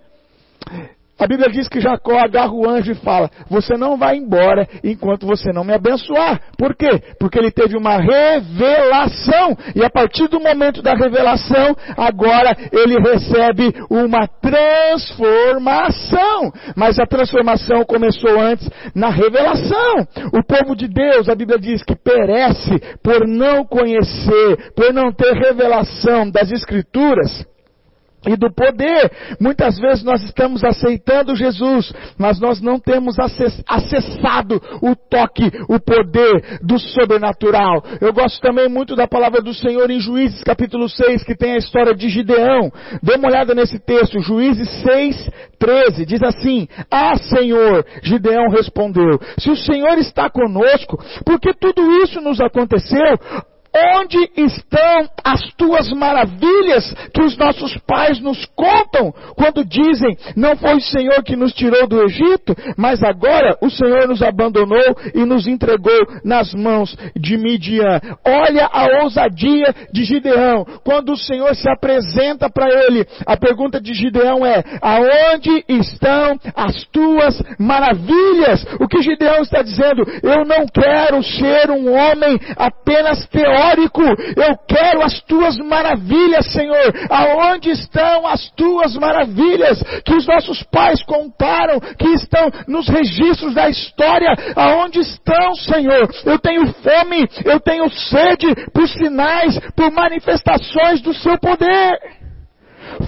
A 1.20 1.26
Bíblia 1.26 1.50
diz 1.50 1.68
que 1.68 1.82
Jacó 1.82 2.18
agarra 2.18 2.54
o 2.54 2.66
anjo 2.66 2.92
e 2.92 2.94
fala: 2.94 3.30
Você 3.50 3.76
não 3.76 3.98
vai 3.98 4.16
embora 4.16 4.66
enquanto 4.82 5.26
você 5.26 5.52
não 5.52 5.62
me 5.62 5.74
abençoar. 5.74 6.40
Por 6.56 6.74
quê? 6.74 6.88
Porque 7.18 7.38
ele 7.38 7.50
teve 7.50 7.76
uma 7.76 7.98
revelação. 7.98 9.54
E 9.76 9.84
a 9.84 9.90
partir 9.90 10.28
do 10.28 10.40
momento 10.40 10.80
da 10.80 10.94
revelação, 10.94 11.76
agora 11.94 12.56
ele 12.72 12.98
recebe 12.98 13.70
uma 13.90 14.26
transformação. 14.26 16.50
Mas 16.74 16.98
a 16.98 17.04
transformação 17.04 17.84
começou 17.84 18.40
antes 18.40 18.66
na 18.94 19.10
revelação. 19.10 20.08
O 20.32 20.42
povo 20.42 20.74
de 20.74 20.88
Deus, 20.88 21.28
a 21.28 21.34
Bíblia 21.34 21.58
diz 21.58 21.82
que 21.82 21.94
perece 21.94 22.80
por 23.02 23.28
não 23.28 23.66
conhecer, 23.66 24.72
por 24.74 24.90
não 24.94 25.12
ter 25.12 25.34
revelação 25.34 26.30
das 26.30 26.50
Escrituras 26.50 27.44
e 28.26 28.36
do 28.36 28.52
poder. 28.52 29.10
Muitas 29.40 29.78
vezes 29.78 30.04
nós 30.04 30.22
estamos 30.22 30.62
aceitando 30.64 31.34
Jesus, 31.34 31.92
mas 32.18 32.40
nós 32.40 32.60
não 32.60 32.78
temos 32.78 33.16
acessado 33.18 34.60
o 34.82 34.94
toque, 34.94 35.50
o 35.68 35.78
poder 35.80 36.60
do 36.62 36.78
sobrenatural. 36.78 37.82
Eu 38.00 38.12
gosto 38.12 38.40
também 38.40 38.68
muito 38.68 38.94
da 38.94 39.06
palavra 39.06 39.40
do 39.40 39.54
Senhor 39.54 39.90
em 39.90 40.00
Juízes 40.00 40.42
capítulo 40.42 40.88
6, 40.88 41.24
que 41.24 41.36
tem 41.36 41.54
a 41.54 41.58
história 41.58 41.94
de 41.94 42.08
Gideão. 42.08 42.70
Dê 43.02 43.14
uma 43.14 43.28
olhada 43.28 43.54
nesse 43.54 43.78
texto, 43.78 44.20
Juízes 44.20 44.68
6, 44.82 45.30
13, 45.58 46.06
diz 46.06 46.22
assim: 46.22 46.68
Ah, 46.90 47.16
Senhor, 47.16 47.84
Gideão 48.02 48.48
respondeu, 48.48 49.18
se 49.38 49.50
o 49.50 49.56
Senhor 49.56 49.98
está 49.98 50.28
conosco, 50.28 50.98
porque 51.24 51.52
tudo 51.54 51.82
isso 52.02 52.20
nos 52.20 52.40
aconteceu, 52.40 53.18
Onde 53.72 54.18
estão 54.36 55.08
as 55.24 55.40
tuas 55.56 55.88
maravilhas 55.90 56.92
que 57.14 57.22
os 57.22 57.36
nossos 57.36 57.76
pais 57.86 58.20
nos 58.20 58.44
contam 58.56 59.12
quando 59.36 59.64
dizem: 59.64 60.16
Não 60.34 60.56
foi 60.56 60.74
o 60.74 60.80
Senhor 60.80 61.22
que 61.22 61.36
nos 61.36 61.52
tirou 61.52 61.86
do 61.86 62.02
Egito, 62.02 62.56
mas 62.76 63.00
agora 63.00 63.56
o 63.62 63.70
Senhor 63.70 64.08
nos 64.08 64.22
abandonou 64.22 64.96
e 65.14 65.24
nos 65.24 65.46
entregou 65.46 66.00
nas 66.24 66.52
mãos 66.52 66.96
de 67.14 67.36
Midian. 67.36 68.00
Olha 68.26 68.68
a 68.72 69.04
ousadia 69.04 69.72
de 69.92 70.02
Gideão. 70.02 70.64
Quando 70.84 71.12
o 71.12 71.16
Senhor 71.16 71.54
se 71.54 71.70
apresenta 71.70 72.50
para 72.50 72.68
ele, 72.68 73.06
a 73.24 73.36
pergunta 73.36 73.80
de 73.80 73.94
Gideão 73.94 74.44
é: 74.44 74.64
Aonde 74.82 75.64
estão 75.68 76.36
as 76.56 76.84
tuas 76.86 77.40
maravilhas? 77.56 78.66
O 78.80 78.88
que 78.88 79.00
Gideão 79.00 79.42
está 79.42 79.62
dizendo? 79.62 80.02
Eu 80.24 80.44
não 80.44 80.66
quero 80.66 81.22
ser 81.22 81.70
um 81.70 81.94
homem 81.94 82.36
apenas 82.56 83.24
teórico 83.28 83.59
teórico. 83.60 84.02
Eu 84.02 84.56
quero 84.66 85.02
as 85.02 85.20
tuas 85.22 85.56
maravilhas, 85.58 86.46
Senhor. 86.46 86.92
Aonde 87.10 87.70
estão 87.70 88.26
as 88.26 88.50
tuas 88.52 88.94
maravilhas 88.96 89.82
que 90.04 90.14
os 90.14 90.26
nossos 90.26 90.62
pais 90.64 91.02
contaram, 91.04 91.78
que 91.80 92.08
estão 92.14 92.48
nos 92.66 92.88
registros 92.88 93.54
da 93.54 93.68
história? 93.68 94.34
Aonde 94.56 95.00
estão, 95.00 95.54
Senhor? 95.54 96.08
Eu 96.24 96.38
tenho 96.38 96.66
fome, 96.66 97.28
eu 97.44 97.60
tenho 97.60 97.90
sede 97.90 98.54
por 98.72 98.88
sinais, 98.88 99.58
por 99.76 99.90
manifestações 99.90 101.00
do 101.02 101.12
seu 101.14 101.38
poder. 101.38 102.19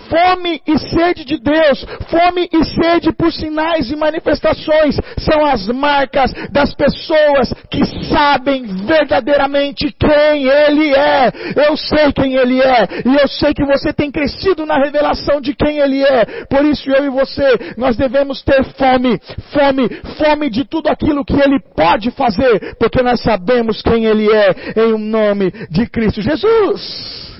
Fome 0.08 0.60
e 0.66 0.78
sede 0.78 1.24
de 1.24 1.38
Deus, 1.38 1.84
fome 2.08 2.48
e 2.52 2.64
sede 2.64 3.12
por 3.12 3.32
sinais 3.32 3.90
e 3.90 3.96
manifestações 3.96 4.96
são 5.18 5.44
as 5.44 5.66
marcas 5.68 6.32
das 6.50 6.74
pessoas 6.74 7.52
que 7.70 7.84
sabem 8.08 8.64
verdadeiramente 8.86 9.94
quem 9.98 10.48
Ele 10.48 10.94
é. 10.94 11.32
Eu 11.68 11.76
sei 11.76 12.12
quem 12.12 12.34
Ele 12.36 12.60
é 12.60 12.88
e 13.04 13.20
eu 13.20 13.28
sei 13.28 13.52
que 13.54 13.64
você 13.64 13.92
tem 13.92 14.10
crescido 14.10 14.64
na 14.64 14.76
revelação 14.76 15.40
de 15.40 15.54
quem 15.54 15.78
Ele 15.78 16.02
é. 16.02 16.24
Por 16.48 16.64
isso 16.64 16.90
eu 16.90 17.04
e 17.04 17.10
você, 17.10 17.74
nós 17.76 17.96
devemos 17.96 18.42
ter 18.42 18.64
fome, 18.74 19.18
fome, 19.52 19.88
fome 20.18 20.50
de 20.50 20.64
tudo 20.64 20.88
aquilo 20.88 21.24
que 21.24 21.34
Ele 21.34 21.58
pode 21.76 22.10
fazer, 22.12 22.76
porque 22.78 23.02
nós 23.02 23.20
sabemos 23.22 23.82
quem 23.82 24.06
Ele 24.06 24.28
é 24.30 24.54
em 24.76 24.92
um 24.94 24.98
nome 24.98 25.50
de 25.70 25.86
Cristo 25.86 26.20
Jesus. 26.20 27.31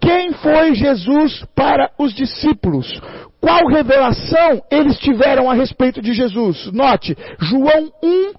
Quem 0.00 0.32
foi 0.32 0.74
Jesus 0.74 1.44
para 1.54 1.90
os 1.98 2.14
discípulos? 2.14 3.00
Qual 3.40 3.66
revelação 3.68 4.62
eles 4.70 4.98
tiveram 4.98 5.50
a 5.50 5.54
respeito 5.54 6.00
de 6.00 6.12
Jesus? 6.14 6.72
Note, 6.72 7.16
João 7.40 7.92
1, 8.02 8.32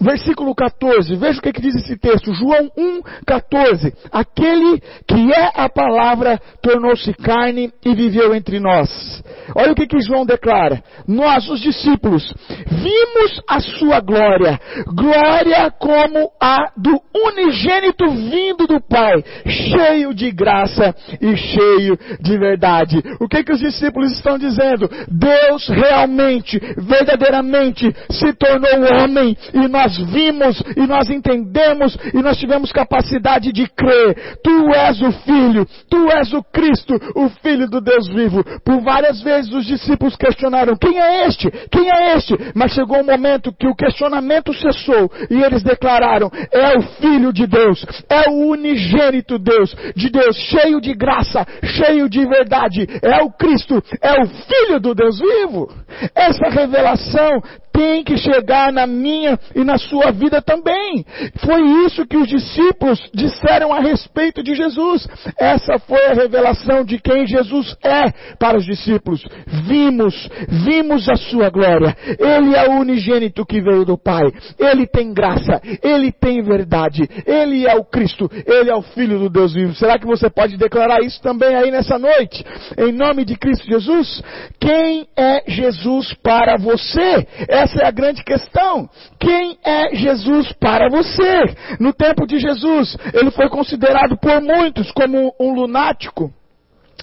versículo 0.00 0.54
14, 0.54 1.16
veja 1.16 1.38
o 1.38 1.42
que, 1.42 1.52
que, 1.52 1.60
diz 1.60 1.74
esse 1.74 1.96
texto, 1.96 2.32
João 2.32 2.70
1, 2.76 3.00
14. 3.26 3.92
Aquele 4.10 4.80
que 5.06 5.32
é 5.32 5.52
a 5.54 5.68
palavra 5.68 6.40
tornou-se 6.62 7.12
carne 7.14 7.72
e 7.84 7.94
viveu 7.94 8.34
entre 8.34 8.60
nós. 8.60 9.22
Olha 9.54 9.72
o 9.72 9.74
que, 9.74 9.86
que 9.86 10.00
João 10.00 10.24
declara. 10.24 10.82
Nós, 11.06 11.48
os 11.48 11.60
discípulos, 11.60 12.32
vimos 12.66 13.42
a 13.48 13.60
sua 13.60 14.00
glória, 14.00 14.60
glória 14.86 15.70
como 15.78 16.30
a 16.40 16.70
do 16.76 17.00
unigênito 17.14 18.08
vindo 18.10 18.66
do 18.66 18.80
Pai, 18.80 19.22
cheio 19.46 20.14
de 20.14 20.30
graça 20.30 20.94
e 21.20 21.36
cheio 21.36 21.98
de 22.20 22.38
verdade. 22.38 23.02
O 23.20 23.28
que, 23.28 23.42
que 23.42 23.52
os 23.52 23.60
discípulos 23.60 24.12
estão 24.12 24.38
dizendo? 24.38 24.88
Deus 25.08 25.68
realmente, 25.68 26.58
verdadeiramente 26.76 27.94
se 28.10 28.32
tornou 28.34 28.68
homem 29.02 29.36
e 29.52 29.68
nós 29.68 29.87
vimos 29.96 30.62
e 30.76 30.86
nós 30.86 31.08
entendemos 31.10 31.96
e 32.12 32.22
nós 32.22 32.36
tivemos 32.38 32.72
capacidade 32.72 33.52
de 33.52 33.66
crer. 33.68 34.38
Tu 34.42 34.74
és 34.74 35.00
o 35.00 35.12
Filho, 35.12 35.66
tu 35.88 36.10
és 36.10 36.32
o 36.32 36.42
Cristo, 36.42 36.94
o 37.14 37.28
Filho 37.42 37.68
do 37.68 37.80
Deus 37.80 38.08
vivo. 38.08 38.42
Por 38.64 38.80
várias 38.82 39.20
vezes 39.22 39.38
vezes 39.38 39.52
os 39.52 39.66
discípulos 39.66 40.16
questionaram: 40.16 40.76
quem 40.76 40.98
é 40.98 41.26
este? 41.26 41.50
Quem 41.70 41.90
é 41.90 42.16
este? 42.16 42.34
Mas 42.54 42.72
chegou 42.72 43.00
um 43.00 43.04
momento 43.04 43.52
que 43.52 43.66
o 43.66 43.74
questionamento 43.74 44.52
cessou 44.54 45.10
e 45.30 45.42
eles 45.42 45.62
declararam: 45.62 46.30
é 46.52 46.78
o 46.78 46.82
Filho 46.82 47.32
de 47.32 47.46
Deus, 47.46 47.84
é 48.08 48.30
o 48.30 48.48
unigênito 48.48 49.38
Deus, 49.38 49.74
de 49.94 50.10
Deus, 50.10 50.36
cheio 50.36 50.80
de 50.80 50.94
graça, 50.94 51.46
cheio 51.64 52.08
de 52.08 52.24
verdade, 52.26 52.86
é 53.02 53.22
o 53.22 53.30
Cristo, 53.30 53.82
é 54.02 54.22
o 54.22 54.26
Filho 54.26 54.80
do 54.80 54.94
Deus 54.94 55.18
vivo. 55.18 55.68
Essa 56.14 56.48
revelação 56.48 57.40
tem 57.78 58.02
que 58.02 58.16
chegar 58.16 58.72
na 58.72 58.88
minha 58.88 59.38
e 59.54 59.62
na 59.62 59.78
sua 59.78 60.10
vida 60.10 60.42
também. 60.42 61.06
Foi 61.46 61.62
isso 61.86 62.04
que 62.04 62.16
os 62.16 62.26
discípulos 62.26 63.00
disseram 63.14 63.72
a 63.72 63.78
respeito 63.78 64.42
de 64.42 64.52
Jesus. 64.52 65.06
Essa 65.38 65.78
foi 65.78 66.06
a 66.06 66.12
revelação 66.12 66.84
de 66.84 66.98
quem 66.98 67.24
Jesus 67.24 67.76
é 67.84 68.10
para 68.36 68.58
os 68.58 68.64
discípulos. 68.64 69.24
Vimos, 69.46 70.28
vimos 70.48 71.08
a 71.08 71.14
sua 71.14 71.50
glória. 71.50 71.96
Ele 72.18 72.56
é 72.56 72.68
o 72.68 72.80
unigênito 72.80 73.46
que 73.46 73.60
veio 73.60 73.84
do 73.84 73.96
Pai. 73.96 74.24
Ele 74.58 74.84
tem 74.84 75.14
graça, 75.14 75.60
ele 75.80 76.10
tem 76.10 76.42
verdade. 76.42 77.08
Ele 77.24 77.64
é 77.64 77.76
o 77.76 77.84
Cristo, 77.84 78.28
ele 78.44 78.70
é 78.70 78.74
o 78.74 78.82
Filho 78.82 79.20
do 79.20 79.30
Deus 79.30 79.54
vivo. 79.54 79.76
Será 79.76 80.00
que 80.00 80.06
você 80.06 80.28
pode 80.28 80.56
declarar 80.56 81.00
isso 81.00 81.22
também 81.22 81.54
aí 81.54 81.70
nessa 81.70 81.96
noite? 81.96 82.44
Em 82.76 82.90
nome 82.90 83.24
de 83.24 83.36
Cristo 83.36 83.64
Jesus? 83.68 84.20
Quem 84.58 85.06
é 85.16 85.44
Jesus 85.46 86.12
para 86.24 86.56
você? 86.56 87.24
Essa 87.48 87.67
é 87.76 87.86
a 87.86 87.90
grande 87.90 88.22
questão. 88.22 88.88
Quem 89.18 89.58
é 89.64 89.94
Jesus 89.94 90.52
para 90.52 90.88
você? 90.88 91.42
No 91.80 91.92
tempo 91.92 92.26
de 92.26 92.38
Jesus, 92.38 92.96
ele 93.12 93.30
foi 93.30 93.48
considerado 93.48 94.16
por 94.16 94.40
muitos 94.40 94.90
como 94.92 95.34
um 95.40 95.52
lunático. 95.54 96.32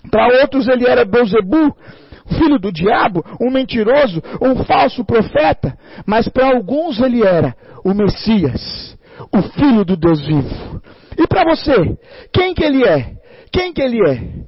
Para 0.10 0.42
outros, 0.42 0.68
ele 0.68 0.88
era 0.88 1.06
Beuzebu, 1.06 1.76
filho 2.38 2.60
do 2.60 2.72
diabo, 2.72 3.24
um 3.40 3.52
mentiroso, 3.52 4.22
um 4.42 4.64
falso 4.64 5.04
profeta. 5.04 5.78
Mas 6.06 6.28
para 6.28 6.48
alguns, 6.48 7.00
ele 7.00 7.24
era 7.24 7.56
o 7.84 7.94
Messias, 7.94 8.98
o 9.32 9.42
filho 9.42 9.84
do 9.86 9.96
Deus 9.96 10.26
vivo. 10.26 10.82
E 11.18 11.28
para 11.28 11.44
você, 11.44 11.98
quem 12.34 12.54
que 12.54 12.64
ele 12.64 12.84
é? 12.84 13.14
Quem 13.52 13.74
que 13.74 13.82
ele 13.82 14.00
é? 14.10 14.46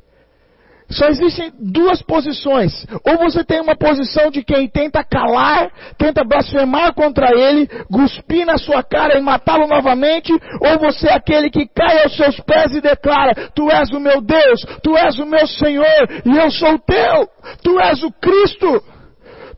Só 0.89 1.07
existem 1.07 1.51
duas 1.59 2.01
posições. 2.01 2.85
Ou 3.05 3.17
você 3.17 3.43
tem 3.43 3.59
uma 3.59 3.75
posição 3.75 4.31
de 4.31 4.41
quem 4.43 4.69
tenta 4.69 5.03
calar, 5.03 5.69
tenta 5.97 6.23
blasfemar 6.23 6.93
contra 6.93 7.29
ele, 7.37 7.67
cuspir 7.91 8.45
na 8.45 8.57
sua 8.57 8.81
cara 8.81 9.17
e 9.17 9.21
matá-lo 9.21 9.67
novamente, 9.67 10.31
ou 10.61 10.79
você 10.79 11.09
é 11.09 11.13
aquele 11.13 11.49
que 11.49 11.67
cai 11.67 12.03
aos 12.03 12.15
seus 12.15 12.39
pés 12.41 12.73
e 12.73 12.81
declara: 12.81 13.49
Tu 13.53 13.69
és 13.69 13.89
o 13.91 13.99
meu 13.99 14.21
Deus, 14.21 14.61
Tu 14.81 14.95
és 14.95 15.19
o 15.19 15.25
meu 15.25 15.45
Senhor 15.45 16.07
e 16.25 16.37
eu 16.37 16.49
sou 16.51 16.79
teu, 16.79 17.27
Tu 17.61 17.79
és 17.81 18.03
o 18.03 18.11
Cristo, 18.11 18.81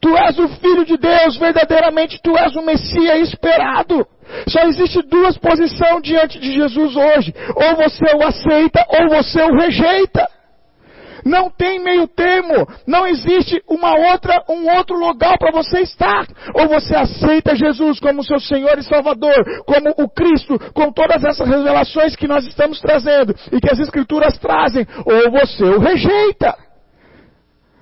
Tu 0.02 0.18
és 0.18 0.40
o 0.40 0.48
Filho 0.48 0.86
de 0.86 0.98
Deus, 0.98 1.38
verdadeiramente 1.38 2.20
Tu 2.24 2.36
és 2.36 2.56
o 2.56 2.62
Messias 2.62 3.30
esperado. 3.30 4.06
Só 4.48 4.62
existe 4.62 5.02
duas 5.04 5.38
posições 5.38 6.02
diante 6.04 6.40
de 6.40 6.54
Jesus 6.54 6.96
hoje: 6.96 7.34
ou 7.56 7.76
você 7.76 8.16
o 8.16 8.24
aceita 8.26 8.84
ou 8.90 9.10
você 9.10 9.44
o 9.44 9.56
rejeita. 9.56 10.39
Não 11.26 11.50
tem 11.50 11.80
meio 11.80 12.08
termo. 12.08 12.68
Não 12.88 13.06
existe 13.08 13.62
uma 13.68 13.96
outra, 14.12 14.44
um 14.50 14.70
outro 14.76 14.98
lugar 14.98 15.38
para 15.38 15.52
você 15.52 15.82
estar. 15.82 16.28
Ou 16.54 16.68
você 16.68 16.96
aceita 16.96 17.56
Jesus 17.56 18.00
como 18.00 18.24
seu 18.24 18.40
Senhor 18.40 18.78
e 18.78 18.84
Salvador, 18.84 19.64
como 19.66 19.90
o 19.98 20.10
Cristo, 20.10 20.60
com 20.74 20.92
todas 20.92 21.24
essas 21.24 21.48
revelações 21.48 22.16
que 22.16 22.28
nós 22.28 22.46
estamos 22.46 22.80
trazendo 22.80 23.36
e 23.52 23.60
que 23.60 23.72
as 23.72 23.80
Escrituras 23.80 24.38
trazem, 24.38 24.86
ou 25.06 25.32
você 25.32 25.64
o 25.64 25.80
rejeita. 25.80 26.69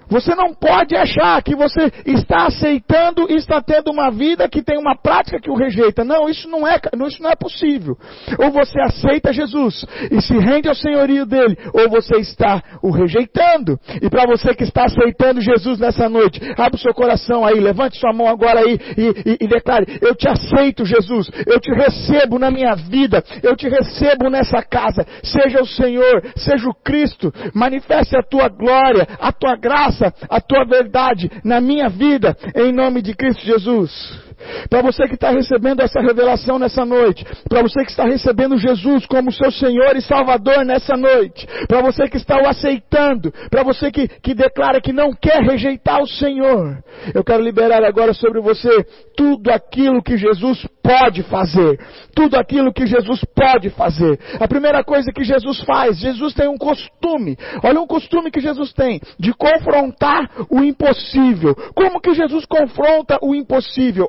Você 0.10 0.34
não 0.36 0.54
pode 0.54 0.96
achar 0.96 1.42
que 1.44 1.56
você 1.56 1.92
está 2.06 2.46
aceitando 2.48 3.28
e 3.30 3.36
está 3.36 3.62
tendo 3.62 3.92
uma 3.92 4.10
vida 4.10 4.48
que 4.48 4.62
tem 4.62 4.78
uma 4.78 4.96
prática 4.96 5.40
que 5.40 5.52
o 5.52 5.56
rejeita. 5.56 6.04
Não, 6.04 6.30
isso 6.30 6.48
não 6.50 6.68
é, 6.68 6.80
isso 7.08 7.22
não 7.22 7.30
é 7.30 7.36
possível. 7.36 7.98
Ou 8.40 8.52
você 8.52 8.80
aceita 8.80 9.34
Jesus 9.34 9.86
e 10.12 10.22
se 10.22 10.38
rende 10.38 10.70
ao 10.70 10.76
senhorio 10.76 11.26
dele, 11.26 11.58
ou 11.74 11.90
você 11.90 12.18
está 12.18 12.62
o 12.82 12.92
rejeitando. 12.92 13.78
E 14.02 14.10
para 14.10 14.26
você 14.26 14.54
que 14.54 14.64
está 14.64 14.86
aceitando 14.86 15.42
Jesus 15.42 15.80
nessa 15.80 16.08
noite, 16.08 16.40
abre 16.58 16.76
o 16.76 16.82
seu 16.82 16.94
coração 16.94 17.46
aí, 17.46 17.60
levante 17.60 18.00
sua 18.00 18.14
mão 18.14 18.28
agora 18.28 18.62
aí 18.62 18.80
e, 18.98 19.32
e, 19.32 19.38
e 19.42 19.48
declare: 19.48 20.00
Eu 20.02 20.16
te 20.16 20.28
aceito, 20.28 20.86
Jesus. 20.86 21.30
Eu 21.46 21.60
te 21.60 21.74
recebo 21.74 22.40
na 22.40 22.50
minha 22.50 22.76
vida. 22.76 23.24
Eu 23.44 23.56
te 23.56 23.68
recebo 23.68 24.30
nessa 24.30 24.62
casa. 24.64 25.06
Seja 25.24 25.62
o 25.62 25.68
Senhor, 25.68 26.24
seja 26.36 26.70
o 26.70 26.74
Cristo. 26.74 27.34
Manifeste 27.54 28.18
a 28.18 28.24
tua 28.24 28.48
glória, 28.48 29.08
a 29.20 29.32
tua 29.32 29.56
graça 29.56 29.97
graça, 29.98 30.14
a 30.30 30.40
tua 30.40 30.64
verdade 30.64 31.30
na 31.44 31.60
minha 31.60 31.90
vida, 31.90 32.38
em 32.56 32.72
nome 32.72 33.02
de 33.02 33.14
Cristo 33.14 33.44
Jesus. 33.44 34.27
Para 34.70 34.82
você 34.82 35.08
que 35.08 35.16
está 35.16 35.32
recebendo 35.32 35.82
essa 35.82 36.00
revelação 36.00 36.60
nessa 36.60 36.86
noite, 36.86 37.26
para 37.50 37.62
você 37.62 37.84
que 37.84 37.92
está 37.92 38.06
recebendo 38.06 38.58
Jesus 38.58 39.06
como 39.06 39.32
seu 39.32 39.52
Senhor 39.52 39.96
e 39.96 40.02
Salvador 40.02 40.66
nessa 40.66 40.96
noite, 40.96 41.48
para 41.68 41.82
você 41.82 42.08
que 42.08 42.18
está 42.18 42.38
o 42.42 42.48
aceitando, 42.48 43.32
para 43.50 43.64
você 43.64 43.92
que, 43.92 44.08
que 44.08 44.34
declara 44.34 44.82
que 44.82 44.94
não 44.94 45.12
quer 45.14 45.42
rejeitar 45.42 46.02
o 46.02 46.08
Senhor, 46.08 46.84
eu 47.14 47.24
quero 47.24 47.44
liberar 47.44 47.84
agora 47.84 48.14
sobre 48.14 48.40
você 48.42 48.70
tudo 49.16 49.50
aquilo 49.52 50.04
que 50.04 50.18
Jesus 50.18 50.66
pode 50.84 51.24
fazer. 51.24 51.80
Tudo 52.16 52.38
aquilo 52.38 52.72
que 52.72 52.86
Jesus 52.86 53.22
pode 53.36 53.70
fazer. 53.72 54.20
A 54.40 54.48
primeira 54.48 54.84
coisa 54.84 55.12
que 55.12 55.24
Jesus 55.24 55.60
faz, 55.62 56.00
Jesus 56.00 56.34
tem 56.34 56.48
um 56.48 56.58
costume. 56.58 57.36
Olha 57.64 57.82
um 57.82 57.88
costume 57.88 58.32
que 58.32 58.40
Jesus 58.40 58.72
tem 58.74 59.02
de 59.20 59.34
confrontar 59.34 60.30
o 60.50 60.64
impossível. 60.64 61.54
Como 61.76 62.00
que 62.00 62.14
Jesus 62.14 62.46
confronta 62.46 63.20
o 63.22 63.36
impossível? 63.36 64.08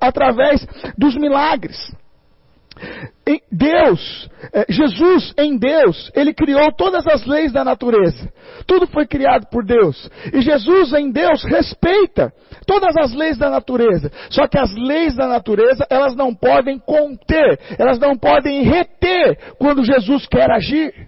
Através 0.00 0.66
dos 0.96 1.14
milagres. 1.16 1.76
Deus, 3.50 4.28
é, 4.52 4.66
Jesus 4.68 5.32
em 5.38 5.56
Deus, 5.56 6.10
Ele 6.14 6.34
criou 6.34 6.72
todas 6.72 7.06
as 7.06 7.24
leis 7.24 7.52
da 7.52 7.64
natureza. 7.64 8.30
Tudo 8.66 8.86
foi 8.86 9.06
criado 9.06 9.46
por 9.46 9.64
Deus. 9.64 10.10
E 10.32 10.42
Jesus 10.42 10.92
em 10.92 11.10
Deus 11.10 11.42
respeita 11.44 12.32
todas 12.66 12.96
as 12.96 13.14
leis 13.14 13.38
da 13.38 13.48
natureza. 13.48 14.10
Só 14.30 14.46
que 14.46 14.58
as 14.58 14.74
leis 14.74 15.14
da 15.16 15.26
natureza, 15.26 15.86
elas 15.88 16.14
não 16.14 16.34
podem 16.34 16.78
conter, 16.78 17.58
elas 17.78 17.98
não 17.98 18.16
podem 18.16 18.62
reter 18.62 19.54
quando 19.58 19.84
Jesus 19.84 20.26
quer 20.26 20.50
agir. 20.50 21.03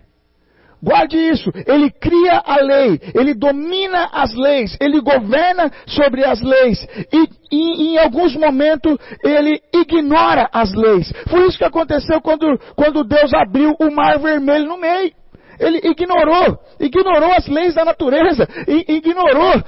Guarde 0.82 1.16
isso. 1.16 1.50
Ele 1.66 1.90
cria 1.90 2.42
a 2.44 2.56
lei, 2.62 3.00
ele 3.14 3.34
domina 3.34 4.10
as 4.12 4.34
leis, 4.34 4.76
ele 4.80 5.00
governa 5.00 5.70
sobre 5.86 6.24
as 6.24 6.40
leis 6.42 6.78
e, 7.12 7.28
e, 7.50 7.94
em 7.94 7.98
alguns 7.98 8.36
momentos 8.36 8.96
ele 9.24 9.60
ignora 9.74 10.48
as 10.52 10.72
leis. 10.74 11.12
Foi 11.28 11.46
isso 11.46 11.58
que 11.58 11.64
aconteceu 11.64 12.20
quando, 12.20 12.58
quando 12.74 13.04
Deus 13.04 13.32
abriu 13.34 13.74
o 13.80 13.90
mar 13.90 14.18
vermelho 14.18 14.66
no 14.66 14.78
meio. 14.78 15.12
Ele 15.58 15.80
ignorou, 15.84 16.58
ignorou 16.78 17.32
as 17.32 17.46
leis 17.48 17.74
da 17.74 17.84
natureza, 17.84 18.46
ignorou 18.66 19.62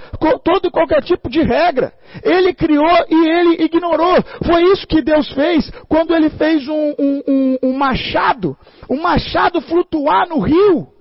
todo 0.44 0.68
e 0.68 0.70
qualquer 0.70 1.02
tipo 1.02 1.30
de 1.30 1.40
regra. 1.40 1.92
Ele 2.22 2.52
criou 2.52 3.06
e 3.08 3.28
ele 3.30 3.64
ignorou. 3.64 4.22
Foi 4.44 4.62
isso 4.72 4.86
que 4.86 5.00
Deus 5.00 5.30
fez 5.32 5.70
quando 5.88 6.14
ele 6.14 6.28
fez 6.30 6.68
um, 6.68 6.94
um, 6.98 7.22
um, 7.26 7.58
um 7.62 7.72
machado, 7.72 8.54
um 8.90 9.00
machado 9.00 9.60
flutuar 9.62 10.28
no 10.28 10.40
rio. 10.40 10.97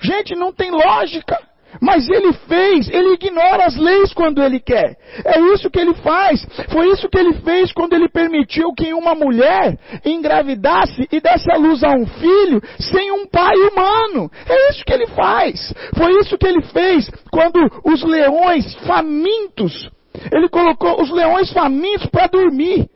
Gente, 0.00 0.34
não 0.34 0.52
tem 0.52 0.70
lógica. 0.70 1.50
Mas 1.80 2.08
ele 2.08 2.32
fez, 2.32 2.88
ele 2.88 3.14
ignora 3.14 3.66
as 3.66 3.76
leis 3.76 4.12
quando 4.12 4.42
ele 4.42 4.58
quer. 4.58 4.96
É 5.24 5.38
isso 5.54 5.70
que 5.70 5.78
ele 5.78 5.94
faz. 5.94 6.44
Foi 6.70 6.88
isso 6.90 7.08
que 7.08 7.18
ele 7.18 7.34
fez 7.34 7.72
quando 7.72 7.92
ele 7.92 8.08
permitiu 8.08 8.72
que 8.72 8.92
uma 8.92 9.14
mulher 9.14 9.78
engravidasse 10.04 11.06
e 11.12 11.20
desse 11.20 11.50
a 11.52 11.56
luz 11.56 11.84
a 11.84 11.90
um 11.90 12.06
filho 12.06 12.60
sem 12.78 13.12
um 13.12 13.26
pai 13.26 13.54
humano. 13.56 14.30
É 14.48 14.70
isso 14.70 14.84
que 14.84 14.92
ele 14.92 15.06
faz. 15.08 15.72
Foi 15.96 16.12
isso 16.20 16.36
que 16.36 16.46
ele 16.46 16.62
fez 16.62 17.08
quando 17.30 17.60
os 17.84 18.02
leões 18.02 18.74
famintos, 18.86 19.90
ele 20.32 20.48
colocou 20.48 21.00
os 21.00 21.10
leões 21.10 21.52
famintos 21.52 22.06
para 22.06 22.26
dormir 22.26 22.88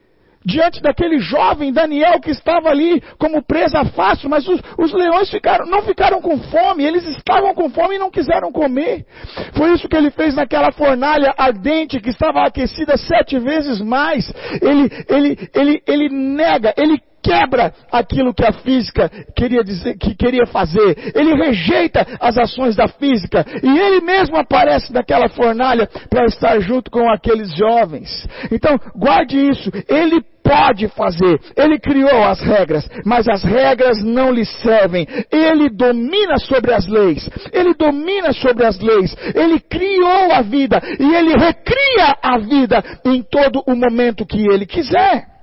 diante 0.44 0.80
daquele 0.82 1.18
jovem 1.18 1.72
Daniel 1.72 2.20
que 2.20 2.30
estava 2.30 2.68
ali 2.68 3.02
como 3.18 3.42
presa 3.42 3.84
fácil, 3.84 4.28
mas 4.28 4.46
os, 4.46 4.60
os, 4.78 4.92
leões 4.92 5.30
ficaram, 5.30 5.66
não 5.66 5.82
ficaram 5.82 6.20
com 6.20 6.38
fome, 6.38 6.84
eles 6.84 7.04
estavam 7.06 7.54
com 7.54 7.70
fome 7.70 7.96
e 7.96 7.98
não 7.98 8.10
quiseram 8.10 8.52
comer. 8.52 9.06
Foi 9.54 9.72
isso 9.72 9.88
que 9.88 9.96
ele 9.96 10.10
fez 10.10 10.34
naquela 10.34 10.70
fornalha 10.72 11.34
ardente 11.36 12.00
que 12.00 12.10
estava 12.10 12.42
aquecida 12.46 12.96
sete 12.96 13.38
vezes 13.38 13.80
mais. 13.80 14.30
Ele, 14.60 14.90
ele, 15.08 15.48
ele, 15.54 15.82
ele 15.86 16.08
nega, 16.08 16.74
ele 16.76 17.00
quebra 17.24 17.72
aquilo 17.90 18.34
que 18.34 18.44
a 18.44 18.52
física 18.52 19.10
queria 19.34 19.64
dizer, 19.64 19.96
que 19.96 20.14
queria 20.14 20.46
fazer. 20.46 21.12
Ele 21.14 21.34
rejeita 21.34 22.06
as 22.20 22.36
ações 22.36 22.76
da 22.76 22.86
física 22.86 23.44
e 23.62 23.78
ele 23.78 24.02
mesmo 24.02 24.36
aparece 24.36 24.92
naquela 24.92 25.28
fornalha 25.30 25.88
para 26.10 26.26
estar 26.26 26.60
junto 26.60 26.90
com 26.90 27.10
aqueles 27.10 27.56
jovens. 27.56 28.28
Então, 28.52 28.78
guarde 28.94 29.38
isso. 29.38 29.70
Ele 29.88 30.22
pode 30.44 30.86
fazer. 30.88 31.40
Ele 31.56 31.78
criou 31.78 32.22
as 32.22 32.40
regras, 32.40 32.86
mas 33.04 33.26
as 33.26 33.42
regras 33.42 34.04
não 34.04 34.30
lhe 34.30 34.44
servem. 34.44 35.06
Ele 35.32 35.70
domina 35.70 36.36
sobre 36.38 36.74
as 36.74 36.86
leis. 36.86 37.28
Ele 37.50 37.74
domina 37.74 38.32
sobre 38.34 38.66
as 38.66 38.78
leis. 38.78 39.16
Ele 39.34 39.58
criou 39.58 40.32
a 40.32 40.42
vida 40.42 40.80
e 41.00 41.14
ele 41.14 41.32
recria 41.32 42.14
a 42.22 42.38
vida 42.38 42.84
em 43.04 43.22
todo 43.22 43.62
o 43.66 43.74
momento 43.74 44.26
que 44.26 44.46
ele 44.46 44.66
quiser. 44.66 45.33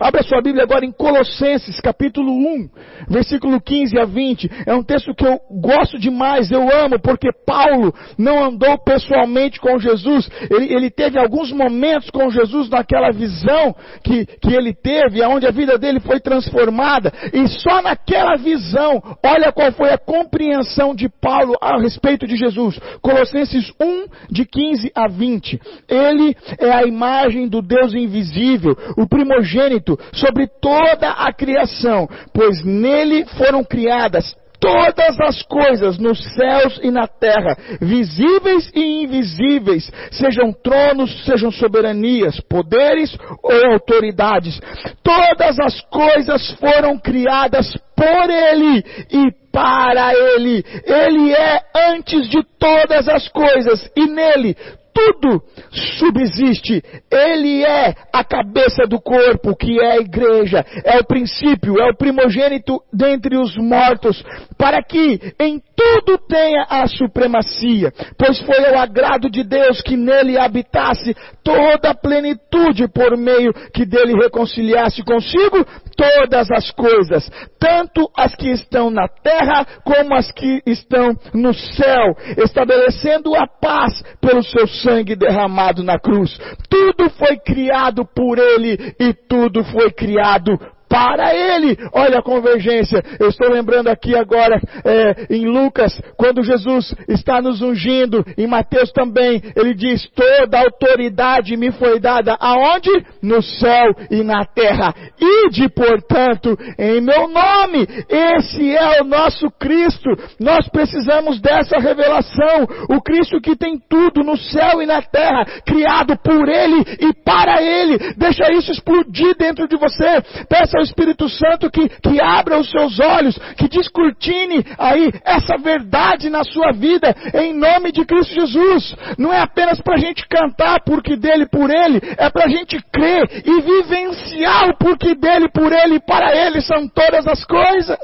Abra 0.00 0.22
sua 0.22 0.40
Bíblia 0.42 0.64
agora 0.64 0.84
em 0.84 0.92
Colossenses, 0.92 1.80
capítulo 1.80 2.32
1, 2.32 2.68
versículo 3.08 3.60
15 3.60 3.98
a 3.98 4.04
20. 4.04 4.50
É 4.66 4.74
um 4.74 4.82
texto 4.82 5.14
que 5.14 5.26
eu 5.26 5.38
gosto 5.60 5.98
demais, 5.98 6.50
eu 6.50 6.62
amo, 6.62 6.98
porque 7.00 7.28
Paulo 7.46 7.94
não 8.16 8.44
andou 8.44 8.78
pessoalmente 8.78 9.60
com 9.60 9.78
Jesus. 9.78 10.28
Ele, 10.50 10.72
ele 10.72 10.90
teve 10.90 11.18
alguns 11.18 11.52
momentos 11.52 12.10
com 12.10 12.30
Jesus 12.30 12.68
naquela 12.68 13.10
visão 13.10 13.74
que, 14.02 14.26
que 14.26 14.52
ele 14.52 14.74
teve, 14.74 15.22
onde 15.24 15.46
a 15.46 15.50
vida 15.50 15.78
dele 15.78 16.00
foi 16.00 16.20
transformada. 16.20 17.12
E 17.32 17.46
só 17.48 17.82
naquela 17.82 18.36
visão, 18.36 19.02
olha 19.24 19.52
qual 19.52 19.72
foi 19.72 19.90
a 19.90 19.98
compreensão 19.98 20.94
de 20.94 21.08
Paulo 21.08 21.54
a 21.60 21.78
respeito 21.78 22.26
de 22.26 22.36
Jesus. 22.36 22.78
Colossenses 23.00 23.70
1, 23.80 24.06
de 24.30 24.44
15 24.44 24.90
a 24.94 25.08
20. 25.08 25.60
Ele 25.88 26.36
é 26.58 26.70
a 26.70 26.84
imagem 26.84 27.48
do 27.48 27.62
Deus 27.62 27.94
invisível, 27.94 28.76
o 28.96 29.06
primogênito 29.06 29.67
sobre 30.12 30.46
toda 30.60 31.10
a 31.10 31.32
criação, 31.32 32.08
pois 32.32 32.64
nele 32.64 33.24
foram 33.36 33.64
criadas 33.64 34.34
todas 34.60 35.20
as 35.20 35.42
coisas 35.42 35.98
nos 35.98 36.22
céus 36.34 36.78
e 36.82 36.90
na 36.90 37.06
terra, 37.06 37.56
visíveis 37.80 38.70
e 38.74 39.02
invisíveis, 39.02 39.90
sejam 40.10 40.52
tronos, 40.52 41.24
sejam 41.24 41.50
soberanias, 41.50 42.40
poderes 42.40 43.16
ou 43.42 43.72
autoridades. 43.72 44.60
Todas 45.02 45.58
as 45.60 45.80
coisas 45.82 46.50
foram 46.52 46.98
criadas 46.98 47.72
por 47.96 48.30
Ele 48.30 48.84
e 49.10 49.32
para 49.52 50.12
Ele. 50.14 50.64
Ele 50.84 51.32
é 51.32 51.60
antes 51.92 52.28
de 52.28 52.42
todas 52.58 53.08
as 53.08 53.28
coisas 53.28 53.90
e 53.96 54.06
nele 54.06 54.56
tudo 54.98 55.42
subsiste. 55.70 56.82
Ele 57.10 57.64
é 57.64 57.94
a 58.12 58.24
cabeça 58.24 58.86
do 58.86 59.00
corpo, 59.00 59.54
que 59.56 59.80
é 59.80 59.92
a 59.92 59.98
igreja, 59.98 60.64
é 60.84 60.98
o 60.98 61.04
princípio, 61.04 61.78
é 61.78 61.90
o 61.90 61.96
primogênito 61.96 62.80
dentre 62.92 63.36
os 63.36 63.56
mortos, 63.56 64.22
para 64.56 64.82
que 64.82 65.20
em 65.38 65.62
tudo 65.76 66.18
tenha 66.26 66.66
a 66.68 66.86
supremacia, 66.88 67.92
pois 68.18 68.40
foi 68.40 68.60
o 68.72 68.78
agrado 68.78 69.30
de 69.30 69.44
Deus 69.44 69.80
que 69.80 69.96
nele 69.96 70.36
habitasse 70.36 71.14
toda 71.44 71.90
a 71.90 71.94
plenitude 71.94 72.88
por 72.88 73.16
meio 73.16 73.52
que 73.72 73.86
dele 73.86 74.14
reconciliasse 74.20 75.04
consigo 75.04 75.64
todas 75.96 76.50
as 76.50 76.70
coisas, 76.72 77.30
tanto 77.60 78.10
as 78.16 78.34
que 78.34 78.50
estão 78.50 78.90
na 78.90 79.06
terra 79.08 79.64
como 79.84 80.14
as 80.14 80.30
que 80.32 80.60
estão 80.66 81.16
no 81.32 81.54
céu, 81.54 82.16
estabelecendo 82.38 83.34
a 83.36 83.46
paz 83.46 84.02
pelo 84.20 84.42
seu 84.42 84.66
sangue 84.88 85.14
derramado 85.14 85.82
na 85.82 85.98
cruz. 85.98 86.38
Tudo 86.68 87.10
foi 87.10 87.36
criado 87.38 88.04
por 88.04 88.38
ele 88.38 88.94
e 88.98 89.12
tudo 89.12 89.62
foi 89.64 89.90
criado 89.90 90.58
para 90.88 91.34
Ele. 91.34 91.76
Olha 91.92 92.18
a 92.18 92.22
convergência. 92.22 93.02
Eu 93.20 93.28
estou 93.28 93.50
lembrando 93.50 93.88
aqui 93.88 94.16
agora 94.16 94.60
é, 94.84 95.26
em 95.34 95.46
Lucas, 95.46 95.92
quando 96.16 96.42
Jesus 96.42 96.94
está 97.08 97.40
nos 97.42 97.60
ungindo, 97.60 98.24
em 98.36 98.46
Mateus 98.46 98.90
também, 98.92 99.42
ele 99.54 99.74
diz: 99.74 100.08
toda 100.14 100.60
autoridade 100.60 101.56
me 101.56 101.70
foi 101.72 102.00
dada 102.00 102.36
aonde? 102.40 102.90
No 103.22 103.42
céu 103.42 103.94
e 104.10 104.22
na 104.22 104.44
terra. 104.44 104.94
Ide, 105.20 105.68
portanto, 105.68 106.56
em 106.78 107.00
meu 107.00 107.28
nome. 107.28 107.86
Esse 108.08 108.74
é 108.74 109.02
o 109.02 109.04
nosso 109.04 109.50
Cristo. 109.58 110.10
Nós 110.40 110.68
precisamos 110.68 111.40
dessa 111.40 111.78
revelação. 111.78 112.66
O 112.88 113.00
Cristo 113.02 113.40
que 113.40 113.56
tem 113.56 113.78
tudo 113.88 114.22
no 114.22 114.36
céu 114.36 114.80
e 114.80 114.86
na 114.86 115.02
terra, 115.02 115.44
criado 115.66 116.16
por 116.22 116.48
Ele 116.48 116.82
e 117.00 117.12
para 117.24 117.62
Ele. 117.62 117.98
Deixa 118.16 118.50
isso 118.52 118.70
explodir 118.70 119.36
dentro 119.36 119.68
de 119.68 119.76
você. 119.76 120.22
Peça 120.48 120.77
ao 120.78 120.84
Espírito 120.84 121.28
Santo 121.28 121.70
que, 121.70 121.88
que 121.88 122.20
abra 122.20 122.58
os 122.58 122.70
seus 122.70 122.98
olhos, 123.00 123.38
que 123.56 123.68
descortine 123.68 124.64
aí 124.78 125.10
essa 125.24 125.56
verdade 125.58 126.30
na 126.30 126.44
sua 126.44 126.72
vida, 126.72 127.14
em 127.34 127.52
nome 127.52 127.92
de 127.92 128.04
Cristo 128.04 128.34
Jesus. 128.34 128.94
Não 129.18 129.32
é 129.32 129.40
apenas 129.40 129.80
para 129.80 129.94
a 129.94 129.98
gente 129.98 130.26
cantar 130.28 130.80
porque 130.84 131.16
dele 131.16 131.46
por 131.46 131.70
ele, 131.70 132.00
é 132.16 132.30
para 132.30 132.44
a 132.44 132.48
gente 132.48 132.78
crer 132.92 133.42
e 133.44 133.60
vivenciar 133.60 134.70
o 134.70 134.78
porque 134.78 135.14
dele 135.14 135.48
por 135.52 135.72
ele 135.72 135.96
e 135.96 136.00
para 136.00 136.34
ele 136.34 136.60
são 136.60 136.88
todas 136.88 137.26
as 137.26 137.44
coisas. 137.44 137.98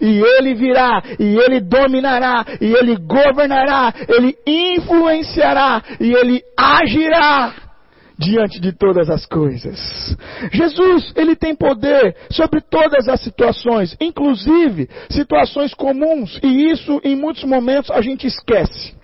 E 0.00 0.20
ele 0.38 0.54
virá, 0.54 1.02
e 1.18 1.36
ele 1.36 1.60
dominará, 1.60 2.44
e 2.60 2.72
ele 2.72 2.96
governará, 2.96 3.92
ele 4.08 4.34
influenciará, 4.46 5.82
e 6.00 6.12
ele 6.12 6.42
agirá 6.56 7.65
diante 8.18 8.60
de 8.60 8.72
todas 8.72 9.10
as 9.10 9.26
coisas. 9.26 10.16
Jesus, 10.52 11.12
ele 11.16 11.36
tem 11.36 11.54
poder 11.54 12.16
sobre 12.30 12.60
todas 12.60 13.08
as 13.08 13.20
situações, 13.20 13.96
inclusive 14.00 14.88
situações 15.10 15.74
comuns, 15.74 16.38
e 16.42 16.70
isso 16.70 17.00
em 17.04 17.14
muitos 17.14 17.44
momentos 17.44 17.90
a 17.90 18.00
gente 18.00 18.26
esquece. 18.26 18.94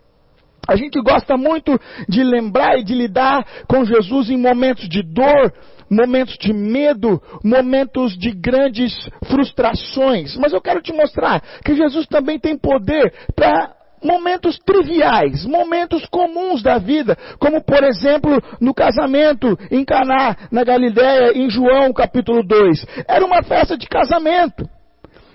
A 0.66 0.76
gente 0.76 1.00
gosta 1.02 1.36
muito 1.36 1.78
de 2.08 2.22
lembrar 2.22 2.78
e 2.78 2.84
de 2.84 2.94
lidar 2.94 3.44
com 3.66 3.84
Jesus 3.84 4.30
em 4.30 4.36
momentos 4.36 4.88
de 4.88 5.02
dor, 5.02 5.52
momentos 5.90 6.38
de 6.38 6.52
medo, 6.52 7.20
momentos 7.44 8.16
de 8.16 8.30
grandes 8.30 8.94
frustrações. 9.26 10.36
Mas 10.36 10.52
eu 10.52 10.60
quero 10.60 10.80
te 10.80 10.92
mostrar 10.92 11.42
que 11.64 11.74
Jesus 11.74 12.06
também 12.06 12.38
tem 12.38 12.56
poder 12.56 13.12
para 13.34 13.81
momentos 14.02 14.58
triviais, 14.58 15.44
momentos 15.44 16.04
comuns 16.06 16.62
da 16.62 16.78
vida, 16.78 17.16
como 17.38 17.62
por 17.62 17.82
exemplo 17.84 18.42
no 18.60 18.74
casamento 18.74 19.58
em 19.70 19.84
Caná, 19.84 20.36
na 20.50 20.64
Galiléia, 20.64 21.32
em 21.36 21.48
João 21.48 21.92
capítulo 21.92 22.42
2. 22.42 22.86
Era 23.08 23.24
uma 23.24 23.42
festa 23.42 23.76
de 23.76 23.86
casamento. 23.86 24.68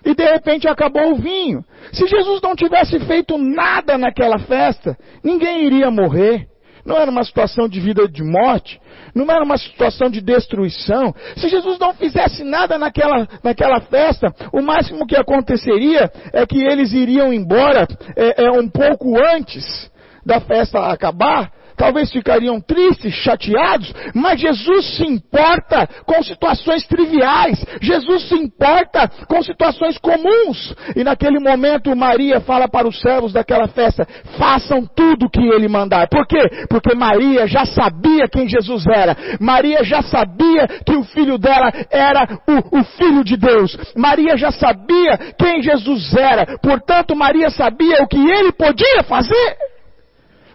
E 0.06 0.16
de 0.16 0.24
repente 0.24 0.68
acabou 0.68 1.12
o 1.12 1.16
vinho. 1.16 1.66
Se 1.92 2.08
Jesus 2.08 2.42
não 2.42 2.56
tivesse 2.56 2.98
feito 3.02 3.38
nada 3.38 3.98
naquela 3.98 4.40
festa, 4.40 4.98
ninguém 5.24 5.66
iria 5.66 5.92
morrer. 5.92 6.48
Não 6.88 6.98
era 6.98 7.12
uma 7.12 7.26
situação 7.26 7.68
de 7.68 7.82
vida 7.82 8.02
ou 8.02 8.08
de 8.08 8.24
morte, 8.24 8.80
não 9.14 9.26
era 9.30 9.44
uma 9.44 9.58
situação 9.58 10.10
de 10.10 10.22
destruição. 10.22 11.14
Se 11.36 11.50
Jesus 11.50 11.78
não 11.78 11.94
fizesse 11.94 12.46
nada 12.46 12.78
naquela, 12.78 13.28
naquela 13.44 13.82
festa, 13.82 14.34
o 14.54 14.62
máximo 14.62 15.06
que 15.06 15.18
aconteceria 15.18 16.10
é 16.32 16.46
que 16.46 16.64
eles 16.64 16.94
iriam 16.94 17.34
embora 17.34 17.86
é, 18.16 18.46
é, 18.46 18.52
um 18.52 18.70
pouco 18.70 19.22
antes 19.22 19.92
da 20.26 20.40
festa 20.40 20.80
acabar, 20.88 21.52
talvez 21.78 22.12
ficariam 22.12 22.60
tristes, 22.60 23.14
chateados, 23.14 23.94
mas 24.14 24.42
Jesus 24.42 24.98
se 24.98 25.04
importa 25.04 25.88
com 26.06 26.22
situações 26.24 26.86
triviais, 26.88 27.64
Jesus 27.82 28.28
se 28.28 28.36
importa 28.36 29.10
com 29.28 29.42
situações 29.44 29.98
comuns. 30.00 30.76
E 30.96 31.04
naquele 31.04 31.40
momento 31.40 31.96
Maria 31.96 32.42
fala 32.42 32.68
para 32.68 32.88
os 32.88 33.00
servos 33.00 33.32
daquela 33.32 33.68
festa: 33.68 34.06
façam 34.38 34.86
tudo 34.86 35.28
o 35.28 35.30
que 35.30 35.42
ele 35.42 35.68
mandar. 35.68 36.10
Por 36.10 36.26
quê? 36.26 36.66
Porque 36.68 36.96
Maria 36.96 37.48
já 37.48 37.66
sabia 37.66 38.28
quem 38.28 38.50
Jesus 38.50 38.86
era, 38.88 39.16
Maria 39.40 39.84
já 39.84 40.02
sabia 40.02 40.68
que 40.86 40.96
o 40.96 41.04
filho 41.04 41.38
dela 41.38 41.72
era 41.92 42.40
o, 42.48 42.80
o 42.80 42.84
filho 42.84 43.24
de 43.24 43.38
Deus, 43.38 43.78
Maria 43.96 44.36
já 44.36 44.52
sabia 44.52 45.18
quem 45.38 45.62
Jesus 45.62 46.14
era, 46.16 46.58
portanto, 46.58 47.16
Maria 47.16 47.50
sabia 47.50 48.02
o 48.04 48.08
que 48.08 48.18
ele 48.18 48.52
podia 48.52 49.04
fazer. 49.04 49.77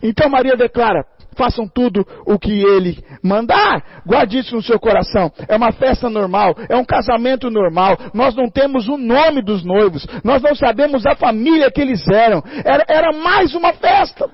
Então 0.03 0.29
Maria 0.29 0.57
declara: 0.57 1.05
façam 1.37 1.67
tudo 1.67 2.07
o 2.27 2.39
que 2.39 2.63
ele 2.63 2.99
mandar. 3.23 4.03
Guarde 4.07 4.39
isso 4.39 4.55
no 4.55 4.63
seu 4.63 4.79
coração. 4.79 5.31
É 5.49 5.57
uma 5.57 5.73
festa 5.73 6.09
normal, 6.09 6.55
é 6.69 6.77
um 6.77 6.85
casamento 6.85 7.51
normal. 7.51 7.97
Nós 8.15 8.35
não 8.35 8.49
temos 8.51 8.89
o 8.89 8.97
nome 8.97 9.43
dos 9.43 9.65
noivos, 9.65 10.07
nós 10.25 10.43
não 10.43 10.55
sabemos 10.55 11.07
a 11.07 11.15
família 11.15 11.71
que 11.71 11.81
eles 11.81 12.07
eram. 12.09 12.43
Era, 12.65 12.85
era 12.89 13.13
mais 13.13 13.55
uma 13.55 13.73
festa. 13.73 14.31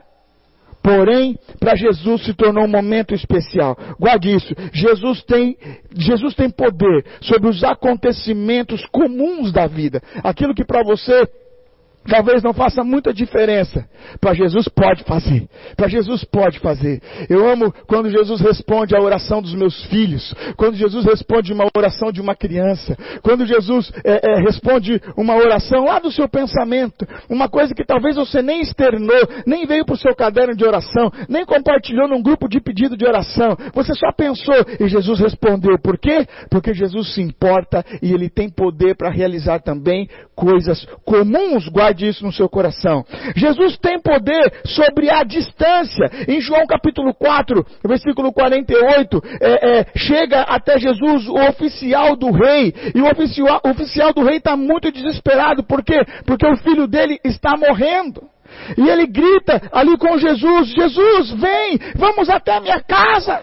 Porém, 0.82 1.36
para 1.58 1.74
Jesus 1.74 2.24
se 2.24 2.32
tornou 2.32 2.64
um 2.64 2.68
momento 2.68 3.14
especial. 3.14 3.76
Guarde 4.00 4.34
isso. 4.34 4.54
Jesus 4.72 5.22
tem, 5.24 5.56
Jesus 5.94 6.34
tem 6.34 6.48
poder 6.48 7.04
sobre 7.20 7.50
os 7.50 7.62
acontecimentos 7.62 8.86
comuns 8.86 9.52
da 9.52 9.66
vida. 9.66 10.00
Aquilo 10.22 10.54
que 10.54 10.64
para 10.64 10.82
você 10.82 11.28
talvez 12.06 12.42
não 12.42 12.52
faça 12.52 12.82
muita 12.82 13.12
diferença. 13.12 13.84
Para 14.20 14.34
Jesus 14.34 14.68
pode 14.68 15.04
fazer. 15.04 15.48
Para 15.76 15.88
Jesus 15.88 16.24
pode 16.24 16.58
fazer. 16.58 17.00
Eu 17.28 17.48
amo 17.48 17.72
quando 17.86 18.10
Jesus 18.10 18.40
responde 18.40 18.96
à 18.96 19.00
oração 19.00 19.42
dos 19.42 19.54
meus 19.54 19.84
filhos. 19.86 20.34
Quando 20.56 20.76
Jesus 20.76 21.04
responde 21.04 21.52
uma 21.52 21.66
oração 21.76 22.10
de 22.10 22.20
uma 22.20 22.34
criança. 22.34 22.96
Quando 23.22 23.46
Jesus 23.46 23.92
é, 24.04 24.32
é, 24.32 24.40
responde 24.40 25.00
uma 25.16 25.36
oração 25.36 25.84
lá 25.84 25.98
do 25.98 26.10
seu 26.10 26.28
pensamento. 26.28 27.06
Uma 27.28 27.48
coisa 27.48 27.74
que 27.74 27.84
talvez 27.84 28.16
você 28.16 28.42
nem 28.42 28.60
externou, 28.60 29.28
nem 29.46 29.66
veio 29.66 29.84
para 29.84 29.94
o 29.94 29.98
seu 29.98 30.14
caderno 30.14 30.56
de 30.56 30.64
oração, 30.64 31.10
nem 31.28 31.44
compartilhou 31.44 32.08
num 32.08 32.22
grupo 32.22 32.48
de 32.48 32.60
pedido 32.60 32.96
de 32.96 33.06
oração. 33.06 33.56
Você 33.74 33.94
só 33.94 34.12
pensou 34.12 34.54
e 34.80 34.88
Jesus 34.88 35.20
respondeu. 35.20 35.78
Por 35.78 35.98
quê? 35.98 36.26
Porque 36.50 36.72
Jesus 36.72 37.14
se 37.14 37.20
importa 37.20 37.84
e 38.02 38.12
ele 38.12 38.28
tem 38.28 38.48
poder 38.48 38.96
para 38.96 39.10
realizar 39.10 39.60
também 39.60 40.08
coisas 40.34 40.86
comuns. 41.04 41.68
Guarde 41.88 42.06
isso 42.06 42.24
no 42.24 42.32
seu 42.32 42.48
coração. 42.48 43.04
Jesus 43.34 43.76
tem 43.78 43.98
poder 43.98 44.52
sobre 44.64 45.10
a 45.10 45.22
distância. 45.24 46.10
Em 46.28 46.40
João 46.40 46.66
capítulo 46.66 47.14
4, 47.14 47.64
versículo 47.84 48.32
48, 48.32 49.22
é, 49.40 49.80
é, 49.80 49.86
chega 49.96 50.42
até 50.42 50.78
Jesus 50.78 51.26
o 51.28 51.34
oficial 51.48 52.16
do 52.16 52.30
rei. 52.30 52.74
E 52.94 53.00
o 53.00 53.06
oficial, 53.06 53.60
oficial 53.64 54.12
do 54.12 54.22
rei 54.22 54.36
está 54.36 54.56
muito 54.56 54.92
desesperado. 54.92 55.62
Por 55.62 55.82
quê? 55.82 56.00
Porque 56.26 56.46
o 56.46 56.56
filho 56.56 56.86
dele 56.86 57.18
está 57.24 57.56
morrendo. 57.56 58.22
E 58.76 58.88
ele 58.88 59.06
grita 59.06 59.60
ali 59.72 59.96
com 59.98 60.18
Jesus: 60.18 60.68
Jesus, 60.68 61.32
vem, 61.32 61.78
vamos 61.96 62.28
até 62.28 62.56
a 62.56 62.60
minha 62.60 62.80
casa. 62.80 63.42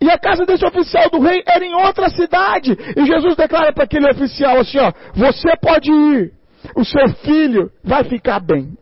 E 0.00 0.10
a 0.10 0.18
casa 0.18 0.44
desse 0.44 0.64
oficial 0.64 1.08
do 1.10 1.20
rei 1.20 1.42
era 1.46 1.64
em 1.64 1.74
outra 1.74 2.08
cidade. 2.08 2.76
E 2.96 3.06
Jesus 3.06 3.36
declara 3.36 3.72
para 3.72 3.84
aquele 3.84 4.10
oficial 4.10 4.58
assim: 4.58 4.78
ó, 4.78 4.92
você 5.14 5.54
pode 5.60 5.90
ir, 5.90 6.32
o 6.74 6.84
seu 6.84 7.08
filho 7.16 7.70
vai 7.82 8.04
ficar 8.04 8.40
bem. 8.40 8.76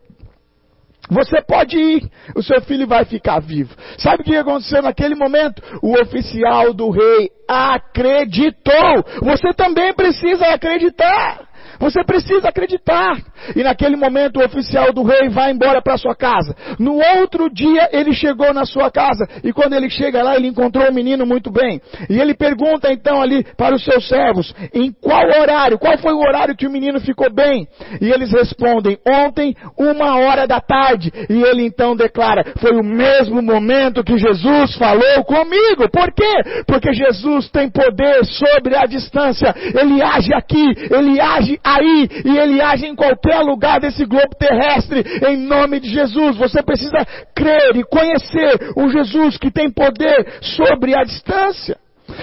Você 1.09 1.41
pode 1.41 1.77
ir, 1.77 2.09
o 2.35 2.43
seu 2.43 2.61
filho 2.61 2.85
vai 2.85 3.05
ficar 3.05 3.39
vivo. 3.39 3.73
Sabe 3.97 4.21
o 4.21 4.25
que 4.25 4.35
aconteceu 4.35 4.81
naquele 4.81 5.15
momento? 5.15 5.61
O 5.81 5.93
oficial 6.01 6.73
do 6.73 6.89
rei 6.89 7.29
acreditou. 7.47 9.05
Você 9.21 9.53
também 9.53 9.93
precisa 9.93 10.47
acreditar. 10.47 11.46
Você 11.79 12.03
precisa 12.03 12.49
acreditar. 12.49 13.17
E 13.55 13.63
naquele 13.63 13.95
momento 13.95 14.39
o 14.39 14.45
oficial 14.45 14.91
do 14.91 15.03
rei 15.03 15.29
vai 15.29 15.51
embora 15.51 15.81
para 15.81 15.97
sua 15.97 16.15
casa. 16.15 16.55
No 16.79 16.95
outro 17.19 17.49
dia 17.49 17.89
ele 17.91 18.13
chegou 18.13 18.53
na 18.53 18.65
sua 18.65 18.91
casa 18.91 19.27
e 19.43 19.53
quando 19.53 19.73
ele 19.73 19.89
chega 19.89 20.23
lá 20.23 20.35
ele 20.35 20.47
encontrou 20.47 20.89
o 20.89 20.93
menino 20.93 21.25
muito 21.25 21.51
bem. 21.51 21.81
E 22.09 22.19
ele 22.19 22.33
pergunta 22.33 22.91
então 22.91 23.21
ali 23.21 23.45
para 23.55 23.75
os 23.75 23.83
seus 23.83 24.07
servos, 24.07 24.53
em 24.73 24.91
qual 24.91 25.25
horário, 25.39 25.77
qual 25.77 25.97
foi 25.97 26.13
o 26.13 26.19
horário 26.19 26.55
que 26.55 26.67
o 26.67 26.71
menino 26.71 26.99
ficou 26.99 27.31
bem? 27.31 27.67
E 28.01 28.09
eles 28.11 28.31
respondem, 28.31 28.97
ontem, 29.07 29.55
uma 29.77 30.19
hora 30.19 30.47
da 30.47 30.59
tarde. 30.59 31.11
E 31.29 31.41
ele 31.43 31.63
então 31.63 31.95
declara, 31.95 32.43
foi 32.59 32.75
o 32.75 32.83
mesmo 32.83 33.41
momento 33.41 34.03
que 34.03 34.17
Jesus 34.17 34.75
falou 34.75 35.23
comigo. 35.25 35.89
Por 35.91 36.11
quê? 36.13 36.63
Porque 36.65 36.93
Jesus 36.93 37.49
tem 37.49 37.69
poder 37.69 38.25
sobre 38.25 38.75
a 38.75 38.85
distância. 38.85 39.53
Ele 39.79 40.01
age 40.01 40.33
aqui, 40.33 40.65
ele 40.91 41.19
age 41.19 41.59
aí 41.75 42.09
e 42.25 42.37
ele 42.37 42.61
age 42.61 42.85
em 42.85 42.95
qualquer 42.95 43.39
lugar 43.39 43.79
desse 43.79 44.05
globo 44.05 44.35
terrestre, 44.39 45.03
em 45.27 45.37
nome 45.37 45.79
de 45.79 45.89
Jesus. 45.89 46.37
Você 46.37 46.63
precisa 46.63 47.05
crer 47.35 47.75
e 47.75 47.83
conhecer 47.83 48.71
o 48.75 48.89
Jesus 48.89 49.37
que 49.37 49.51
tem 49.51 49.69
poder 49.69 50.39
sobre 50.41 50.97
a 50.97 51.03
distância. 51.03 51.77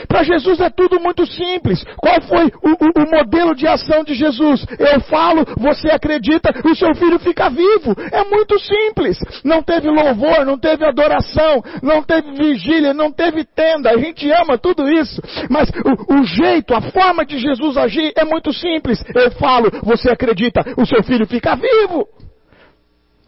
Para 0.09 0.23
Jesus 0.23 0.61
é 0.61 0.71
tudo 0.71 1.01
muito 1.01 1.27
simples. 1.27 1.85
Qual 1.97 2.21
foi 2.23 2.47
o, 2.47 2.71
o, 2.71 3.03
o, 3.03 3.11
modelo 3.11 3.55
de 3.55 3.67
ação 3.67 4.05
de 4.05 4.15
Jesus? 4.15 4.65
Eu 4.79 5.01
falo, 5.01 5.45
você 5.57 5.91
acredita, 5.91 6.51
o 6.65 6.75
seu 6.75 6.95
filho 6.95 7.19
fica 7.19 7.49
vivo. 7.51 7.95
É 8.13 8.25
muito 8.25 8.59
simples. 8.59 9.19
Não 9.45 9.63
teve 9.63 9.89
louvor, 9.89 10.45
não 10.45 10.59
teve 10.59 10.85
adoração, 10.85 11.63
não 11.83 12.03
teve 12.03 12.33
vigília, 12.33 12.95
não 12.95 13.13
teve 13.13 13.45
tenda. 13.45 13.91
A 13.91 13.99
gente 13.99 14.31
ama 14.31 14.59
tudo 14.59 14.89
isso. 14.89 15.21
Mas 15.49 15.69
o, 15.71 16.21
o 16.21 16.25
jeito, 16.25 16.75
a 16.75 16.81
forma 16.81 17.25
de 17.25 17.39
Jesus 17.39 17.77
agir 17.77 18.13
é 18.17 18.25
muito 18.25 18.53
simples. 18.53 19.03
Eu 19.15 19.31
falo, 19.33 19.71
você 19.83 20.11
acredita, 20.11 20.65
o 20.77 20.87
seu 20.87 21.03
filho 21.03 21.27
fica 21.27 21.55
vivo. 21.57 22.07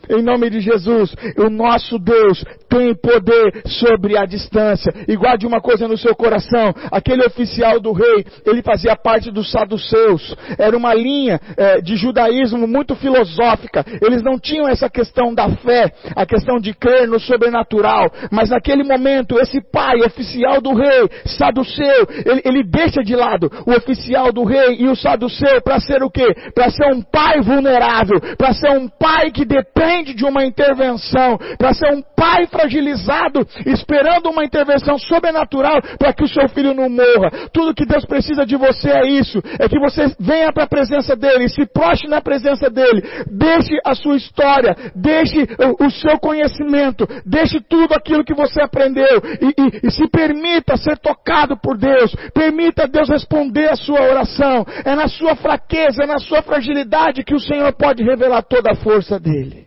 Em 0.08 0.22
nome 0.22 0.50
de 0.50 0.60
Jesus, 0.60 1.14
o 1.36 1.50
nosso 1.50 1.98
Deus 1.98 2.44
tem 2.68 2.94
poder 2.94 3.62
sobre 3.66 4.18
a 4.18 4.24
distância. 4.24 4.92
E 5.08 5.16
guarde 5.16 5.46
uma 5.46 5.60
coisa 5.60 5.88
no 5.88 5.96
seu 5.96 6.14
coração: 6.14 6.74
aquele 6.90 7.24
oficial 7.24 7.80
do 7.80 7.92
rei, 7.92 8.24
ele 8.44 8.62
fazia 8.62 8.96
parte 8.96 9.30
dos 9.30 9.50
saduceus. 9.50 10.34
Era 10.58 10.76
uma 10.76 10.94
linha 10.94 11.40
é, 11.56 11.80
de 11.80 11.96
judaísmo 11.96 12.66
muito 12.66 12.94
filosófica. 12.96 13.84
Eles 14.02 14.22
não 14.22 14.38
tinham 14.38 14.68
essa 14.68 14.88
questão 14.88 15.34
da 15.34 15.48
fé, 15.48 15.92
a 16.14 16.26
questão 16.26 16.58
de 16.58 16.74
crer 16.74 17.08
no 17.08 17.18
sobrenatural. 17.18 18.10
Mas 18.30 18.50
naquele 18.50 18.84
momento, 18.84 19.38
esse 19.38 19.60
pai, 19.72 20.00
oficial 20.00 20.60
do 20.60 20.74
rei, 20.74 21.08
saduceu, 21.24 22.06
ele, 22.24 22.42
ele 22.44 22.62
deixa 22.64 23.02
de 23.02 23.14
lado 23.14 23.50
o 23.66 23.72
oficial 23.72 24.32
do 24.32 24.44
rei 24.44 24.76
e 24.78 24.88
o 24.88 24.96
saduceu 24.96 25.60
para 25.62 25.80
ser 25.80 26.02
o 26.02 26.10
quê? 26.10 26.26
Para 26.54 26.70
ser 26.70 26.92
um 26.92 27.02
pai 27.02 27.40
vulnerável, 27.40 28.20
para 28.36 28.52
ser 28.52 28.70
um 28.70 28.88
pai 28.88 29.30
que 29.30 29.44
depende 29.44 29.95
depende 29.96 30.14
de 30.14 30.24
uma 30.24 30.44
intervenção, 30.44 31.38
para 31.56 31.72
ser 31.72 31.92
um 31.92 32.02
pai 32.16 32.46
fragilizado, 32.46 33.46
esperando 33.64 34.28
uma 34.30 34.44
intervenção 34.44 34.98
sobrenatural 34.98 35.80
para 35.98 36.12
que 36.12 36.24
o 36.24 36.28
seu 36.28 36.48
filho 36.48 36.74
não 36.74 36.88
morra. 36.88 37.48
Tudo 37.52 37.74
que 37.74 37.86
Deus 37.86 38.04
precisa 38.04 38.44
de 38.44 38.56
você 38.56 38.90
é 38.90 39.06
isso, 39.06 39.40
é 39.58 39.68
que 39.68 39.78
você 39.78 40.14
venha 40.18 40.52
para 40.52 40.64
a 40.64 40.68
presença 40.68 41.16
dele, 41.16 41.48
se 41.48 41.64
proste 41.66 42.08
na 42.08 42.20
presença 42.20 42.68
dele, 42.68 43.02
deixe 43.30 43.78
a 43.84 43.94
sua 43.94 44.16
história, 44.16 44.76
deixe 44.94 45.46
o, 45.80 45.90
seu 45.90 46.18
conhecimento, 46.18 47.06
deixe 47.24 47.60
tudo 47.60 47.94
aquilo 47.94 48.24
que 48.24 48.34
você 48.34 48.60
aprendeu 48.60 49.22
e, 49.40 49.46
e, 49.60 49.86
e 49.86 49.90
se 49.90 50.08
permita 50.08 50.76
ser 50.76 50.98
tocado 50.98 51.56
por 51.56 51.78
Deus, 51.78 52.14
permita 52.34 52.88
Deus 52.88 53.08
responder 53.08 53.70
a 53.70 53.76
sua 53.76 54.02
oração. 54.02 54.66
É 54.84 54.94
na 54.94 55.08
sua 55.08 55.36
fraqueza, 55.36 56.02
é 56.02 56.06
na 56.06 56.18
sua 56.18 56.42
fragilidade 56.42 57.24
que 57.24 57.34
o 57.34 57.40
Senhor 57.40 57.72
pode 57.74 58.02
revelar 58.02 58.42
toda 58.42 58.72
a 58.72 58.76
força 58.76 59.18
dele. 59.18 59.65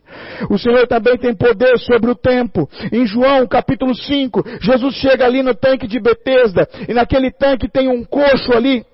O 0.50 0.58
Senhor 0.58 0.88
também 0.88 1.18
tem 1.18 1.34
poder 1.34 1.78
sobre 1.80 2.12
o 2.12 2.16
tempo. 2.16 2.70
Em 2.92 3.06
João 3.06 3.48
capítulo 3.48 3.96
5, 3.96 4.44
Jesus 4.62 4.96
chega 4.96 5.26
ali 5.26 5.44
no 5.44 5.54
tanque 5.54 5.88
de 5.88 6.00
Betesda 6.00 6.68
e 6.88 6.94
naquele 6.94 7.32
tanque 7.32 7.70
tem 7.70 7.88
um 7.88 8.04
coxo 8.04 8.54
ali 8.54 8.86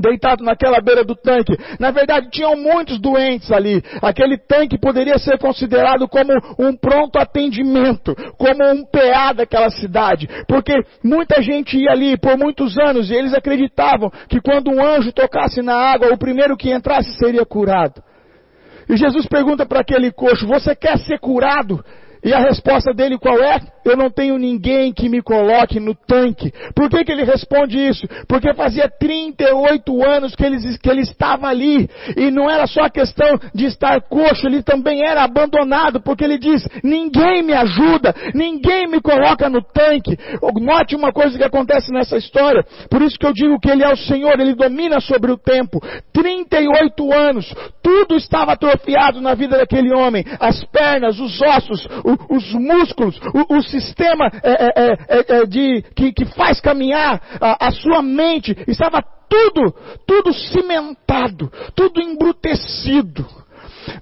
deitado 0.00 0.44
naquela 0.44 0.80
beira 0.80 1.04
do 1.04 1.14
tanque. 1.14 1.56
Na 1.78 1.90
verdade, 1.90 2.30
tinham 2.30 2.56
muitos 2.56 3.00
doentes 3.00 3.50
ali. 3.50 3.82
Aquele 4.00 4.38
tanque 4.38 4.78
poderia 4.78 5.18
ser 5.18 5.38
considerado 5.38 6.08
como 6.08 6.32
um 6.58 6.74
pronto 6.76 7.18
atendimento, 7.18 8.14
como 8.36 8.64
um 8.64 8.84
PA 8.84 9.32
daquela 9.32 9.70
cidade, 9.70 10.28
porque 10.46 10.74
muita 11.02 11.42
gente 11.42 11.76
ia 11.76 11.90
ali 11.90 12.16
por 12.16 12.38
muitos 12.38 12.78
anos 12.78 13.10
e 13.10 13.14
eles 13.14 13.34
acreditavam 13.34 14.10
que 14.28 14.40
quando 14.40 14.70
um 14.70 14.84
anjo 14.84 15.12
tocasse 15.12 15.60
na 15.62 15.74
água, 15.74 16.12
o 16.12 16.18
primeiro 16.18 16.56
que 16.56 16.70
entrasse 16.70 17.12
seria 17.18 17.44
curado. 17.44 18.02
E 18.88 18.96
Jesus 18.96 19.26
pergunta 19.26 19.66
para 19.66 19.80
aquele 19.80 20.10
coxo: 20.10 20.46
Você 20.46 20.74
quer 20.74 20.98
ser 20.98 21.18
curado? 21.18 21.84
E 22.24 22.32
a 22.32 22.40
resposta 22.40 22.92
dele 22.92 23.18
qual 23.18 23.38
é? 23.42 23.60
Eu 23.84 23.96
não 23.96 24.10
tenho 24.10 24.36
ninguém 24.36 24.92
que 24.92 25.08
me 25.08 25.22
coloque 25.22 25.80
no 25.80 25.94
tanque. 25.94 26.52
Por 26.74 26.90
que, 26.90 27.04
que 27.04 27.12
ele 27.12 27.24
responde 27.24 27.78
isso? 27.78 28.06
Porque 28.28 28.52
fazia 28.52 28.88
38 28.88 30.04
anos 30.04 30.34
que 30.34 30.44
ele, 30.44 30.58
que 30.78 30.90
ele 30.90 31.00
estava 31.02 31.48
ali. 31.48 31.88
E 32.16 32.30
não 32.30 32.50
era 32.50 32.66
só 32.66 32.82
a 32.82 32.90
questão 32.90 33.38
de 33.54 33.64
estar 33.66 34.00
coxo, 34.02 34.46
ele 34.46 34.62
também 34.62 35.02
era 35.02 35.22
abandonado, 35.22 36.00
porque 36.00 36.24
ele 36.24 36.38
diz: 36.38 36.66
ninguém 36.84 37.42
me 37.42 37.54
ajuda, 37.54 38.14
ninguém 38.34 38.86
me 38.88 39.00
coloca 39.00 39.48
no 39.48 39.62
tanque. 39.62 40.16
Note 40.60 40.94
uma 40.94 41.12
coisa 41.12 41.38
que 41.38 41.44
acontece 41.44 41.90
nessa 41.92 42.16
história. 42.16 42.64
Por 42.90 43.00
isso 43.00 43.18
que 43.18 43.26
eu 43.26 43.32
digo 43.32 43.58
que 43.58 43.70
ele 43.70 43.84
é 43.84 43.92
o 43.92 43.96
Senhor, 43.96 44.38
ele 44.38 44.54
domina 44.54 45.00
sobre 45.00 45.32
o 45.32 45.38
tempo. 45.38 45.80
38 46.12 47.12
anos, 47.12 47.54
tudo 47.82 48.16
estava 48.16 48.52
atrofiado 48.52 49.20
na 49.20 49.34
vida 49.34 49.56
daquele 49.56 49.94
homem. 49.94 50.24
As 50.38 50.62
pernas, 50.64 51.18
os 51.18 51.40
ossos, 51.40 51.88
os 52.28 52.52
músculos, 52.54 53.18
o, 53.34 53.56
o 53.56 53.62
sistema 53.62 54.30
é, 54.42 54.50
é, 54.50 54.92
é, 55.08 55.40
é, 55.40 55.46
de, 55.46 55.82
que, 55.94 56.12
que 56.12 56.24
faz 56.26 56.60
caminhar 56.60 57.20
a, 57.40 57.68
a 57.68 57.70
sua 57.70 58.02
mente, 58.02 58.56
estava 58.66 59.02
tudo, 59.28 59.74
tudo 60.06 60.32
cimentado, 60.32 61.50
tudo 61.74 62.00
embrutecido. 62.00 63.26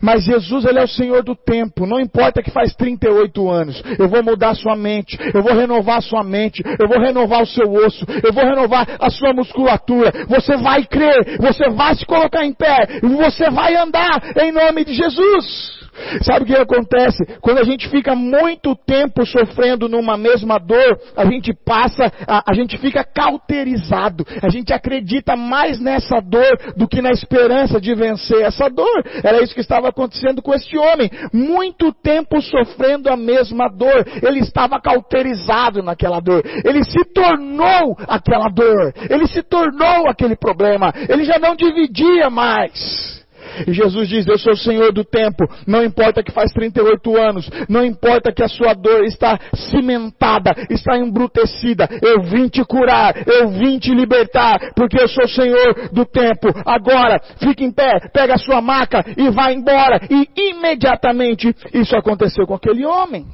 Mas 0.01 0.25
Jesus, 0.25 0.65
Ele 0.65 0.79
é 0.79 0.85
o 0.85 0.89
Senhor 0.89 1.23
do 1.23 1.35
tempo. 1.35 1.87
Não 1.87 2.01
importa 2.01 2.43
que 2.43 2.51
faz 2.51 2.75
38 2.75 3.49
anos. 3.49 3.83
Eu 3.99 4.09
vou 4.09 4.23
mudar 4.23 4.55
sua 4.55 4.77
mente. 4.77 5.17
Eu 5.33 5.43
vou 5.43 5.55
renovar 5.55 6.03
sua 6.03 6.23
mente. 6.25 6.63
Eu 6.79 6.89
vou 6.89 6.99
renovar 6.99 7.43
o 7.43 7.47
seu 7.47 7.73
osso. 7.73 8.05
Eu 8.23 8.33
vou 8.33 8.45
renovar 8.45 8.87
a 9.01 9.11
sua 9.11 9.33
musculatura. 9.33 10.13
Você 10.29 10.57
vai 10.57 10.85
crer. 10.85 11.39
Você 11.41 11.69
vai 11.71 11.95
se 11.95 12.05
colocar 12.05 12.45
em 12.45 12.53
pé. 12.53 12.99
Você 13.01 13.51
vai 13.51 13.77
andar 13.77 14.21
em 14.41 14.53
nome 14.53 14.85
de 14.85 14.95
Jesus. 14.95 15.86
Sabe 16.23 16.45
o 16.45 16.47
que 16.47 16.55
acontece? 16.55 17.25
Quando 17.41 17.59
a 17.59 17.65
gente 17.65 17.89
fica 17.89 18.15
muito 18.15 18.75
tempo 18.75 19.25
sofrendo 19.25 19.89
numa 19.89 20.17
mesma 20.17 20.59
dor, 20.59 20.99
a 21.17 21.25
gente 21.25 21.53
passa, 21.53 22.13
a, 22.27 22.51
a, 22.51 22.55
gente 22.55 22.77
fica 22.79 23.05
cauterizado. 23.05 24.25
A 24.43 24.49
gente 24.49 24.73
acredita 24.73 25.37
mais 25.37 25.81
nessa 25.81 26.21
dor 26.21 26.75
do 26.77 26.89
que 26.89 27.03
na 27.03 27.11
esperança 27.11 27.81
de 27.81 27.95
vencer 27.95 28.43
essa 28.43 28.69
dor. 28.69 29.05
Era 29.23 29.43
isso 29.43 29.55
que 29.55 29.61
estava 29.61 29.89
acontecendo 29.89 30.43
com 30.43 30.55
este 30.55 30.77
homem. 30.77 31.11
Muito 31.33 31.93
tempo 31.93 32.41
sofrendo 32.41 33.11
a 33.11 33.17
mesma 33.17 33.69
dor. 33.69 34.07
Ele 34.23 34.41
estava 34.41 34.81
cauterizado 34.81 35.83
naquela 35.83 36.21
dor. 36.21 36.43
Ele 36.65 36.85
se 36.85 37.05
tornou 37.13 37.97
aquela 38.07 38.49
dor. 38.49 38.93
Ele 39.09 39.27
se 39.27 39.43
tornou 39.43 40.09
aquele 40.09 40.37
problema. 40.37 40.93
Ele 41.09 41.25
já 41.25 41.39
não 41.39 41.57
dividia 41.57 42.31
mais. 42.31 43.16
E 43.67 43.73
Jesus 43.73 44.09
diz: 44.09 44.27
Eu 44.27 44.39
sou 44.39 44.53
o 44.53 44.57
Senhor 44.57 44.93
do 44.93 45.05
tempo. 45.05 45.45
Não 45.67 45.85
importa 45.85 46.23
que 46.23 46.33
faz 46.33 46.53
38 46.53 47.17
anos. 47.17 47.49
Não 47.69 47.85
importa 47.85 48.33
que 48.33 48.43
a 48.43 48.49
sua 48.49 48.75
dor 48.75 49.05
está 49.05 49.39
cimentada, 49.55 50.53
está 50.71 50.97
embrutecida. 50.97 51.89
Eu 52.03 52.23
vim 52.23 52.49
te 52.49 52.65
curar. 52.65 53.15
Eu 53.27 53.49
vim 53.49 53.79
te 53.79 53.95
libertar. 53.95 54.73
Porque 54.75 55.01
eu 55.01 55.09
sou 55.09 55.25
o 55.25 55.29
Senhor 55.29 55.91
do 55.93 56.05
tempo. 56.05 56.49
Agora, 56.65 57.21
fique 57.39 57.65
em 57.65 57.71
pé, 57.71 58.09
pega 58.13 58.35
a 58.35 58.39
sua 58.39 58.61
maca 58.61 59.05
e 59.17 59.31
vá 59.31 59.53
embora. 59.53 60.01
E 60.11 60.51
imediatamente 60.51 61.55
isso 61.73 61.97
aconteceu 61.97 62.47
com 62.47 62.55
aquele 62.55 62.85
homem. 62.85 63.27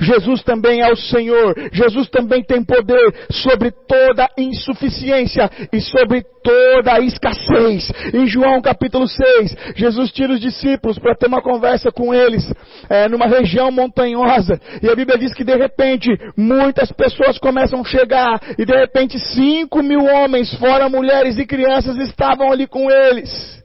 Jesus 0.00 0.42
também 0.42 0.80
é 0.80 0.90
o 0.90 0.96
Senhor, 0.96 1.54
Jesus 1.72 2.08
também 2.08 2.42
tem 2.42 2.64
poder 2.64 3.14
sobre 3.30 3.70
toda 3.70 4.28
insuficiência 4.38 5.50
e 5.72 5.80
sobre 5.80 6.24
toda 6.42 7.00
escassez. 7.00 7.90
Em 8.12 8.26
João 8.26 8.60
capítulo 8.60 9.08
6, 9.08 9.56
Jesus 9.74 10.12
tira 10.12 10.32
os 10.32 10.40
discípulos 10.40 10.98
para 10.98 11.14
ter 11.14 11.26
uma 11.26 11.42
conversa 11.42 11.90
com 11.90 12.14
eles, 12.14 12.50
é, 12.88 13.08
numa 13.08 13.26
região 13.26 13.70
montanhosa, 13.70 14.60
e 14.82 14.88
a 14.88 14.94
Bíblia 14.94 15.18
diz 15.18 15.34
que 15.34 15.44
de 15.44 15.56
repente 15.56 16.10
muitas 16.36 16.92
pessoas 16.92 17.38
começam 17.38 17.80
a 17.80 17.84
chegar, 17.84 18.40
e 18.58 18.64
de 18.64 18.76
repente 18.76 19.18
cinco 19.18 19.82
mil 19.82 20.04
homens, 20.04 20.52
fora 20.54 20.88
mulheres 20.88 21.38
e 21.38 21.46
crianças, 21.46 21.96
estavam 21.98 22.52
ali 22.52 22.66
com 22.66 22.90
eles. 22.90 23.63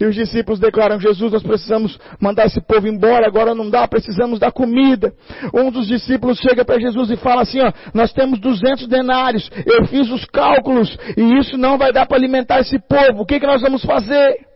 E 0.00 0.06
os 0.06 0.14
discípulos 0.14 0.58
declaram: 0.58 0.98
Jesus, 0.98 1.30
nós 1.32 1.42
precisamos 1.42 1.98
mandar 2.18 2.46
esse 2.46 2.60
povo 2.60 2.88
embora, 2.88 3.26
agora 3.26 3.54
não 3.54 3.68
dá, 3.68 3.86
precisamos 3.86 4.38
da 4.38 4.50
comida. 4.50 5.12
Um 5.52 5.70
dos 5.70 5.86
discípulos 5.86 6.38
chega 6.38 6.64
para 6.64 6.80
Jesus 6.80 7.10
e 7.10 7.16
fala 7.16 7.42
assim: 7.42 7.60
ó, 7.60 7.70
nós 7.92 8.12
temos 8.12 8.40
200 8.40 8.86
denários, 8.88 9.50
eu 9.66 9.86
fiz 9.86 10.10
os 10.10 10.24
cálculos 10.24 10.96
e 11.16 11.38
isso 11.38 11.58
não 11.58 11.76
vai 11.76 11.92
dar 11.92 12.06
para 12.06 12.16
alimentar 12.16 12.60
esse 12.60 12.78
povo, 12.78 13.22
o 13.22 13.26
que, 13.26 13.38
que 13.38 13.46
nós 13.46 13.60
vamos 13.60 13.82
fazer? 13.84 14.49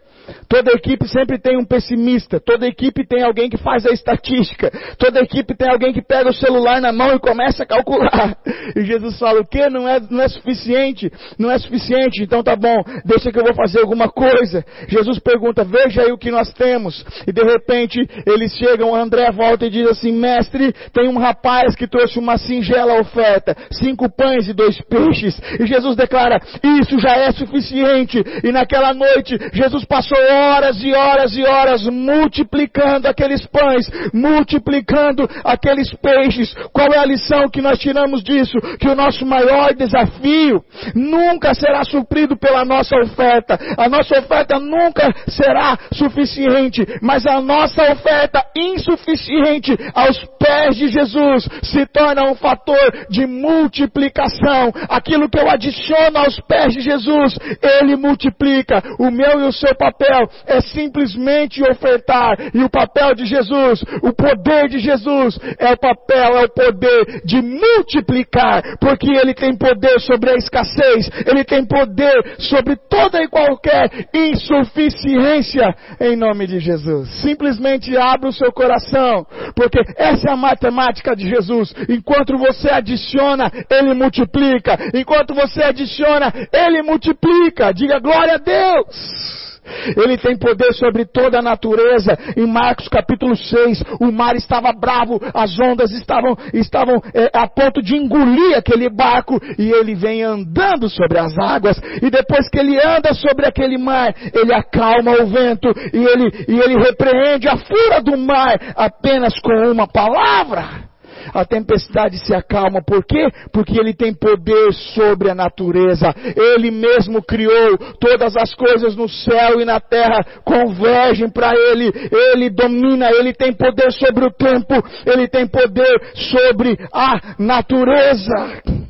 Toda 0.48 0.72
equipe 0.72 1.06
sempre 1.08 1.38
tem 1.38 1.56
um 1.56 1.64
pessimista, 1.64 2.40
toda 2.40 2.66
equipe 2.66 3.06
tem 3.06 3.22
alguém 3.22 3.50
que 3.50 3.56
faz 3.56 3.84
a 3.86 3.90
estatística, 3.90 4.70
toda 4.98 5.20
equipe 5.20 5.54
tem 5.54 5.68
alguém 5.68 5.92
que 5.92 6.02
pega 6.02 6.30
o 6.30 6.34
celular 6.34 6.80
na 6.80 6.92
mão 6.92 7.14
e 7.14 7.18
começa 7.18 7.62
a 7.62 7.66
calcular. 7.66 8.36
E 8.76 8.82
Jesus 8.82 9.18
fala: 9.18 9.40
o 9.40 9.46
que? 9.46 9.68
Não 9.68 9.88
é, 9.88 10.00
não 10.10 10.22
é 10.22 10.28
suficiente, 10.28 11.10
não 11.38 11.50
é 11.50 11.58
suficiente, 11.58 12.22
então 12.22 12.42
tá 12.42 12.56
bom, 12.56 12.82
deixa 13.04 13.30
que 13.30 13.38
eu 13.38 13.44
vou 13.44 13.54
fazer 13.54 13.80
alguma 13.80 14.08
coisa. 14.08 14.64
Jesus 14.88 15.18
pergunta: 15.18 15.64
veja 15.64 16.02
aí 16.02 16.12
o 16.12 16.18
que 16.18 16.30
nós 16.30 16.52
temos. 16.52 17.04
E 17.26 17.32
de 17.32 17.42
repente 17.42 18.00
eles 18.26 18.56
chegam, 18.56 18.94
André 18.94 19.30
volta 19.30 19.66
e 19.66 19.70
diz 19.70 19.88
assim: 19.88 20.12
mestre, 20.12 20.72
tem 20.92 21.08
um 21.08 21.18
rapaz 21.18 21.74
que 21.74 21.86
trouxe 21.86 22.18
uma 22.18 22.38
singela 22.38 23.00
oferta, 23.00 23.56
cinco 23.72 24.08
pães 24.08 24.48
e 24.48 24.52
dois 24.52 24.80
peixes. 24.82 25.38
E 25.58 25.66
Jesus 25.66 25.96
declara: 25.96 26.40
isso 26.80 26.98
já 26.98 27.16
é 27.16 27.32
suficiente. 27.32 28.22
E 28.42 28.52
naquela 28.52 28.94
noite, 28.94 29.36
Jesus 29.52 29.84
passou 29.84 30.13
passou 30.14 30.34
horas 30.34 30.82
e 30.82 30.94
horas 30.94 31.36
e 31.36 31.44
horas 31.44 31.82
multiplicando 31.84 33.08
aqueles 33.08 33.44
pães, 33.46 33.90
multiplicando 34.12 35.28
aqueles 35.44 35.92
peixes. 35.94 36.54
Qual 36.72 36.92
é 36.92 36.98
a 36.98 37.04
lição 37.04 37.48
que 37.48 37.60
nós 37.60 37.78
tiramos 37.78 38.22
disso? 38.22 38.56
Que 38.78 38.88
o 38.88 38.94
nosso 38.94 39.26
maior 39.26 39.74
desafio 39.74 40.62
nunca 40.94 41.54
será 41.54 41.84
suprido 41.84 42.36
pela 42.36 42.64
nossa 42.64 42.96
oferta. 42.96 43.58
A 43.76 43.88
nossa 43.88 44.18
oferta 44.18 44.58
nunca 44.58 45.12
será 45.28 45.76
suficiente, 45.92 46.84
mas 47.02 47.26
a 47.26 47.40
nossa 47.40 47.82
oferta 47.92 48.44
insuficiente 48.56 49.76
aos 49.94 50.24
pés 50.38 50.76
de 50.76 50.88
Jesus 50.88 51.48
se 51.62 51.86
torna 51.86 52.30
um 52.30 52.34
fator 52.34 53.06
de 53.10 53.26
multiplicação. 53.26 54.72
Aquilo 54.88 55.28
que 55.28 55.38
eu 55.38 55.50
adiciono 55.50 56.18
aos 56.18 56.38
pés 56.40 56.72
de 56.72 56.80
Jesus, 56.80 57.36
Ele 57.62 57.96
multiplica. 57.96 58.82
O 58.98 59.10
meu 59.10 59.40
e 59.40 59.44
o 59.44 59.52
seu 59.52 59.74
papel 59.74 60.03
é 60.46 60.60
simplesmente 60.60 61.62
ofertar. 61.62 62.36
E 62.54 62.62
o 62.62 62.70
papel 62.70 63.14
de 63.14 63.26
Jesus, 63.26 63.82
o 64.02 64.12
poder 64.12 64.68
de 64.68 64.78
Jesus, 64.78 65.38
é 65.58 65.72
o 65.72 65.76
papel, 65.76 66.38
é 66.38 66.44
o 66.44 66.48
poder 66.48 67.22
de 67.24 67.40
multiplicar. 67.42 68.62
Porque 68.80 69.10
Ele 69.10 69.34
tem 69.34 69.56
poder 69.56 70.00
sobre 70.00 70.30
a 70.30 70.34
escassez, 70.34 71.10
Ele 71.26 71.44
tem 71.44 71.64
poder 71.64 72.36
sobre 72.38 72.76
toda 72.88 73.22
e 73.22 73.28
qualquer 73.28 74.08
insuficiência. 74.12 75.74
Em 76.00 76.16
nome 76.16 76.46
de 76.46 76.58
Jesus. 76.58 77.08
Simplesmente 77.22 77.96
abra 77.96 78.28
o 78.28 78.32
seu 78.32 78.52
coração. 78.52 79.26
Porque 79.54 79.80
essa 79.96 80.28
é 80.28 80.32
a 80.32 80.36
matemática 80.36 81.14
de 81.14 81.28
Jesus. 81.28 81.74
Enquanto 81.88 82.36
você 82.36 82.70
adiciona, 82.70 83.50
Ele 83.70 83.94
multiplica. 83.94 84.78
Enquanto 84.94 85.34
você 85.34 85.62
adiciona, 85.62 86.32
Ele 86.52 86.82
multiplica. 86.82 87.72
Diga 87.72 87.98
glória 87.98 88.34
a 88.34 88.38
Deus. 88.38 89.53
Ele 89.96 90.16
tem 90.18 90.36
poder 90.36 90.72
sobre 90.74 91.04
toda 91.04 91.38
a 91.38 91.42
natureza. 91.42 92.16
Em 92.36 92.46
Marcos 92.46 92.88
capítulo 92.88 93.36
6, 93.36 93.82
o 94.00 94.10
mar 94.10 94.36
estava 94.36 94.72
bravo, 94.72 95.20
as 95.34 95.58
ondas 95.58 95.90
estavam, 95.92 96.36
estavam 96.52 97.02
é, 97.14 97.30
a 97.32 97.46
ponto 97.46 97.82
de 97.82 97.96
engolir 97.96 98.56
aquele 98.56 98.88
barco 98.88 99.40
e 99.58 99.70
ele 99.70 99.94
vem 99.94 100.22
andando 100.22 100.88
sobre 100.88 101.18
as 101.18 101.36
águas. 101.38 101.80
E 102.02 102.10
depois 102.10 102.48
que 102.48 102.58
ele 102.58 102.78
anda 102.78 103.14
sobre 103.14 103.46
aquele 103.46 103.78
mar, 103.78 104.14
ele 104.32 104.52
acalma 104.52 105.12
o 105.12 105.26
vento 105.26 105.68
e 105.92 106.04
ele, 106.04 106.44
e 106.48 106.58
ele 106.58 106.82
repreende 106.82 107.48
a 107.48 107.56
fúria 107.56 108.00
do 108.02 108.16
mar 108.16 108.58
apenas 108.76 109.38
com 109.40 109.70
uma 109.70 109.86
palavra 109.86 110.93
a 111.32 111.44
tempestade 111.44 112.18
se 112.18 112.34
acalma. 112.34 112.82
Por 112.82 113.04
quê? 113.04 113.28
Porque 113.52 113.78
ele 113.78 113.94
tem 113.94 114.12
poder 114.12 114.72
sobre 114.94 115.30
a 115.30 115.34
natureza. 115.34 116.14
Ele 116.36 116.70
mesmo 116.70 117.22
criou 117.22 117.78
todas 118.00 118.36
as 118.36 118.54
coisas 118.54 118.96
no 118.96 119.08
céu 119.08 119.60
e 119.60 119.64
na 119.64 119.80
terra, 119.80 120.24
convergem 120.44 121.28
para 121.28 121.52
ele. 121.54 121.92
Ele 122.10 122.50
domina, 122.50 123.10
ele 123.10 123.32
tem 123.32 123.52
poder 123.52 123.92
sobre 123.92 124.26
o 124.26 124.30
tempo, 124.30 124.74
ele 125.06 125.28
tem 125.28 125.46
poder 125.46 126.00
sobre 126.14 126.76
a 126.92 127.34
natureza. 127.38 128.83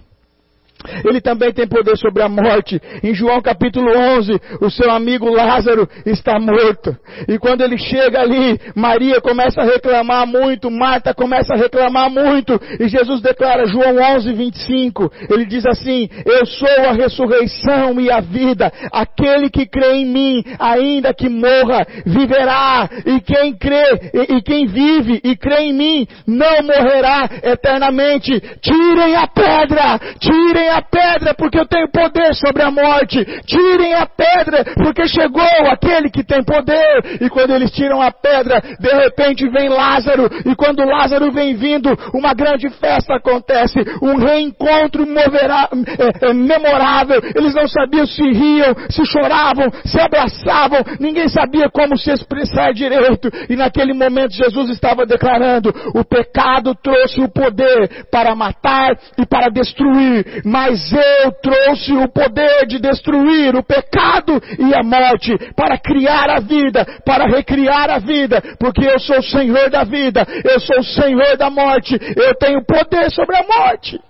Ele 1.04 1.20
também 1.20 1.52
tem 1.52 1.66
poder 1.66 1.96
sobre 1.96 2.22
a 2.22 2.28
morte. 2.28 2.80
Em 3.02 3.14
João 3.14 3.40
capítulo 3.40 3.90
11, 3.90 4.40
o 4.60 4.70
seu 4.70 4.90
amigo 4.90 5.30
Lázaro 5.30 5.88
está 6.06 6.38
morto. 6.38 6.96
E 7.28 7.38
quando 7.38 7.62
ele 7.62 7.78
chega 7.78 8.20
ali, 8.20 8.58
Maria 8.74 9.20
começa 9.20 9.60
a 9.60 9.64
reclamar 9.64 10.26
muito, 10.26 10.70
Marta 10.70 11.14
começa 11.14 11.54
a 11.54 11.56
reclamar 11.56 12.10
muito. 12.10 12.60
E 12.78 12.88
Jesus 12.88 13.20
declara, 13.20 13.66
João 13.66 13.96
11, 14.16 14.32
25, 14.32 15.12
ele 15.30 15.44
diz 15.44 15.64
assim, 15.66 16.08
eu 16.24 16.46
sou 16.46 16.88
a 16.88 16.92
ressurreição 16.92 18.00
e 18.00 18.10
a 18.10 18.20
vida. 18.20 18.72
Aquele 18.92 19.50
que 19.50 19.66
crê 19.66 19.96
em 19.96 20.06
mim, 20.06 20.44
ainda 20.58 21.14
que 21.14 21.28
morra, 21.28 21.86
viverá. 22.04 22.88
E 23.06 23.20
quem 23.20 23.54
crê, 23.56 24.10
e, 24.12 24.36
e 24.36 24.42
quem 24.42 24.66
vive 24.66 25.20
e 25.22 25.36
crê 25.36 25.62
em 25.62 25.72
mim, 25.72 26.06
não 26.26 26.62
morrerá 26.62 27.28
eternamente. 27.42 28.40
Tirem 28.60 29.16
a 29.16 29.26
pedra, 29.26 29.98
tirem 30.18 30.70
a 30.70 30.73
a 30.74 30.82
pedra, 30.82 31.34
porque 31.34 31.58
eu 31.58 31.66
tenho 31.66 31.88
poder 31.90 32.34
sobre 32.34 32.62
a 32.62 32.70
morte. 32.70 33.24
Tirem 33.46 33.94
a 33.94 34.06
pedra, 34.06 34.64
porque 34.74 35.06
chegou 35.06 35.42
aquele 35.70 36.10
que 36.10 36.24
tem 36.24 36.42
poder. 36.42 37.18
E 37.20 37.28
quando 37.28 37.54
eles 37.54 37.70
tiram 37.70 38.00
a 38.00 38.10
pedra, 38.10 38.60
de 38.78 38.94
repente 38.94 39.48
vem 39.48 39.68
Lázaro. 39.68 40.28
E 40.44 40.54
quando 40.54 40.84
Lázaro 40.84 41.30
vem 41.32 41.54
vindo, 41.54 41.96
uma 42.12 42.34
grande 42.34 42.68
festa 42.70 43.14
acontece. 43.14 43.78
Um 44.02 44.16
reencontro 44.16 45.04
é, 45.04 46.28
é, 46.28 46.32
memorável. 46.32 47.20
Eles 47.34 47.54
não 47.54 47.68
sabiam 47.68 48.06
se 48.06 48.22
riam, 48.22 48.74
se 48.88 49.04
choravam, 49.06 49.70
se 49.84 50.00
abraçavam. 50.00 50.80
Ninguém 50.98 51.28
sabia 51.28 51.68
como 51.70 51.96
se 51.96 52.10
expressar 52.10 52.72
direito. 52.72 53.30
E 53.48 53.56
naquele 53.56 53.92
momento 53.92 54.34
Jesus 54.34 54.70
estava 54.70 55.06
declarando: 55.06 55.72
o 55.94 56.04
pecado 56.04 56.74
trouxe 56.74 57.20
o 57.20 57.28
poder 57.28 58.06
para 58.10 58.34
matar 58.34 58.96
e 59.18 59.26
para 59.26 59.48
destruir. 59.48 60.42
Mas 60.44 60.63
mas 60.64 60.90
eu 60.92 61.32
trouxe 61.42 61.92
o 61.92 62.08
poder 62.08 62.66
de 62.66 62.78
destruir 62.78 63.54
o 63.54 63.62
pecado 63.62 64.40
e 64.58 64.74
a 64.74 64.82
morte 64.82 65.36
para 65.54 65.76
criar 65.76 66.30
a 66.30 66.40
vida, 66.40 66.86
para 67.04 67.26
recriar 67.26 67.90
a 67.90 67.98
vida, 67.98 68.42
porque 68.58 68.86
eu 68.86 68.98
sou 68.98 69.18
o 69.18 69.22
Senhor 69.22 69.68
da 69.68 69.84
vida, 69.84 70.26
eu 70.42 70.58
sou 70.60 70.78
o 70.78 70.84
Senhor 70.84 71.36
da 71.36 71.50
morte, 71.50 71.98
eu 72.16 72.34
tenho 72.36 72.64
poder 72.64 73.10
sobre 73.10 73.36
a 73.36 73.42
morte. 73.42 74.00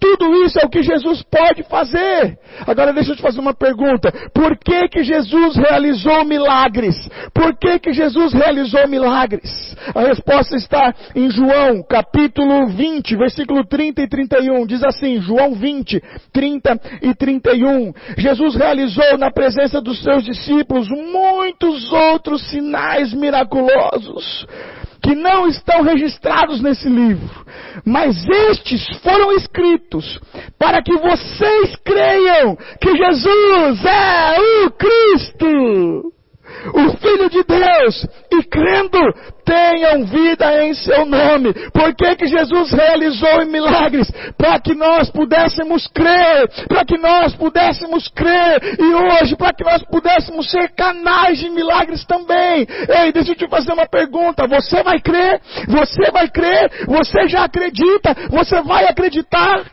Tudo 0.00 0.44
isso 0.44 0.58
é 0.58 0.64
o 0.64 0.70
que 0.70 0.82
Jesus 0.82 1.22
pode 1.22 1.62
fazer. 1.64 2.38
Agora 2.66 2.92
deixa 2.92 3.12
eu 3.12 3.16
te 3.16 3.22
fazer 3.22 3.38
uma 3.38 3.52
pergunta. 3.52 4.10
Por 4.32 4.56
que 4.56 4.88
que 4.88 5.04
Jesus 5.04 5.56
realizou 5.56 6.24
milagres? 6.24 6.96
Por 7.34 7.54
que 7.56 7.78
que 7.78 7.92
Jesus 7.92 8.32
realizou 8.32 8.88
milagres? 8.88 9.76
A 9.94 10.00
resposta 10.00 10.56
está 10.56 10.94
em 11.14 11.30
João, 11.30 11.82
capítulo 11.82 12.68
20, 12.68 13.16
versículo 13.16 13.64
30 13.66 14.02
e 14.02 14.08
31. 14.08 14.66
Diz 14.66 14.82
assim, 14.82 15.20
João 15.20 15.54
20, 15.54 16.02
30 16.32 16.80
e 17.02 17.14
31. 17.14 17.92
Jesus 18.16 18.54
realizou 18.56 19.18
na 19.18 19.30
presença 19.30 19.80
dos 19.82 20.02
seus 20.02 20.24
discípulos 20.24 20.88
muitos 20.88 21.92
outros 21.92 22.48
sinais 22.48 23.12
miraculosos 23.12 24.46
que 25.02 25.14
não 25.14 25.46
estão 25.46 25.82
registrados 25.82 26.60
nesse 26.60 26.88
livro, 26.88 27.44
mas 27.84 28.16
estes 28.50 28.84
foram 28.98 29.32
escritos 29.32 30.20
para 30.58 30.82
que 30.82 30.96
vocês 30.96 31.76
creiam 31.84 32.56
que 32.80 32.96
Jesus 32.96 33.84
é 33.84 34.66
o 34.66 34.70
Cristo 34.72 36.12
o 36.74 36.96
Filho 36.98 37.30
de 37.30 37.42
Deus, 37.44 38.06
e 38.32 38.42
crendo, 38.44 38.98
tenham 39.44 40.04
vida 40.04 40.64
em 40.64 40.74
seu 40.74 41.04
nome. 41.04 41.52
Por 41.72 41.94
que, 41.94 42.16
que 42.16 42.26
Jesus 42.26 42.72
realizou 42.72 43.46
milagres? 43.46 44.10
Para 44.36 44.60
que 44.60 44.74
nós 44.74 45.10
pudéssemos 45.10 45.86
crer, 45.88 46.48
para 46.68 46.84
que 46.84 46.98
nós 46.98 47.34
pudéssemos 47.34 48.08
crer, 48.08 48.78
e 48.78 48.94
hoje, 48.94 49.36
para 49.36 49.52
que 49.52 49.64
nós 49.64 49.82
pudéssemos 49.84 50.50
ser 50.50 50.70
canais 50.74 51.38
de 51.38 51.50
milagres 51.50 52.04
também. 52.04 52.66
Ei, 53.02 53.12
deixa 53.12 53.32
eu 53.32 53.36
te 53.36 53.48
fazer 53.48 53.72
uma 53.72 53.86
pergunta: 53.86 54.46
você 54.46 54.82
vai 54.82 55.00
crer? 55.00 55.40
Você 55.68 56.10
vai 56.12 56.28
crer? 56.28 56.86
Você 56.86 57.28
já 57.28 57.44
acredita? 57.44 58.14
Você 58.30 58.60
vai 58.62 58.84
acreditar? 58.84 59.64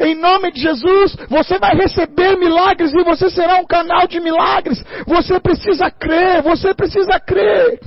Em 0.00 0.14
nome 0.14 0.50
de 0.52 0.60
Jesus, 0.60 1.16
você 1.28 1.58
vai 1.58 1.74
receber 1.76 2.36
milagres 2.36 2.92
e 2.92 3.04
você 3.04 3.30
será 3.30 3.56
um 3.56 3.66
canal 3.66 4.06
de 4.06 4.20
milagres. 4.20 4.82
Você 5.06 5.38
precisa 5.40 5.90
crer, 5.90 6.42
você 6.42 6.74
precisa 6.74 7.20
crer. 7.20 7.80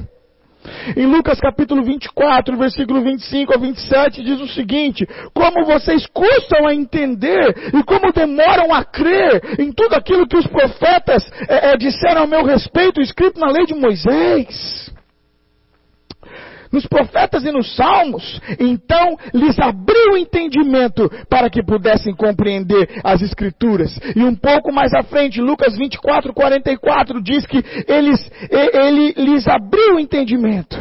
Em 0.95 1.05
Lucas 1.05 1.39
capítulo 1.39 1.83
24, 1.83 2.57
versículo 2.57 3.01
25 3.01 3.53
a 3.53 3.57
27, 3.57 4.23
diz 4.23 4.39
o 4.39 4.47
seguinte: 4.47 5.07
Como 5.33 5.65
vocês 5.65 6.05
custam 6.07 6.67
a 6.67 6.75
entender 6.75 7.55
e 7.73 7.83
como 7.83 8.12
demoram 8.12 8.73
a 8.73 8.83
crer 8.83 9.59
em 9.59 9.71
tudo 9.71 9.95
aquilo 9.95 10.27
que 10.27 10.38
os 10.38 10.47
profetas 10.47 11.23
é, 11.47 11.71
é, 11.71 11.77
disseram 11.77 12.23
a 12.23 12.27
meu 12.27 12.43
respeito, 12.43 13.01
escrito 13.01 13.39
na 13.39 13.49
lei 13.49 13.65
de 13.65 13.73
Moisés 13.73 14.91
nos 16.71 16.86
profetas 16.86 17.43
e 17.43 17.51
nos 17.51 17.75
salmos. 17.75 18.39
Então 18.60 19.17
lhes 19.34 19.58
abriu 19.60 20.13
o 20.13 20.17
entendimento 20.17 21.10
para 21.29 21.49
que 21.49 21.63
pudessem 21.63 22.15
compreender 22.15 22.89
as 23.03 23.21
escrituras. 23.21 23.97
E 24.15 24.23
um 24.23 24.36
pouco 24.36 24.71
mais 24.71 24.93
à 24.93 25.03
frente, 25.03 25.41
Lucas 25.41 25.75
24, 25.77 26.34
44 26.34 27.21
diz 27.21 27.45
que 27.45 27.63
eles, 27.88 28.32
ele 28.49 29.13
lhes 29.17 29.47
abriu 29.47 29.95
o 29.95 29.99
entendimento. 29.99 30.77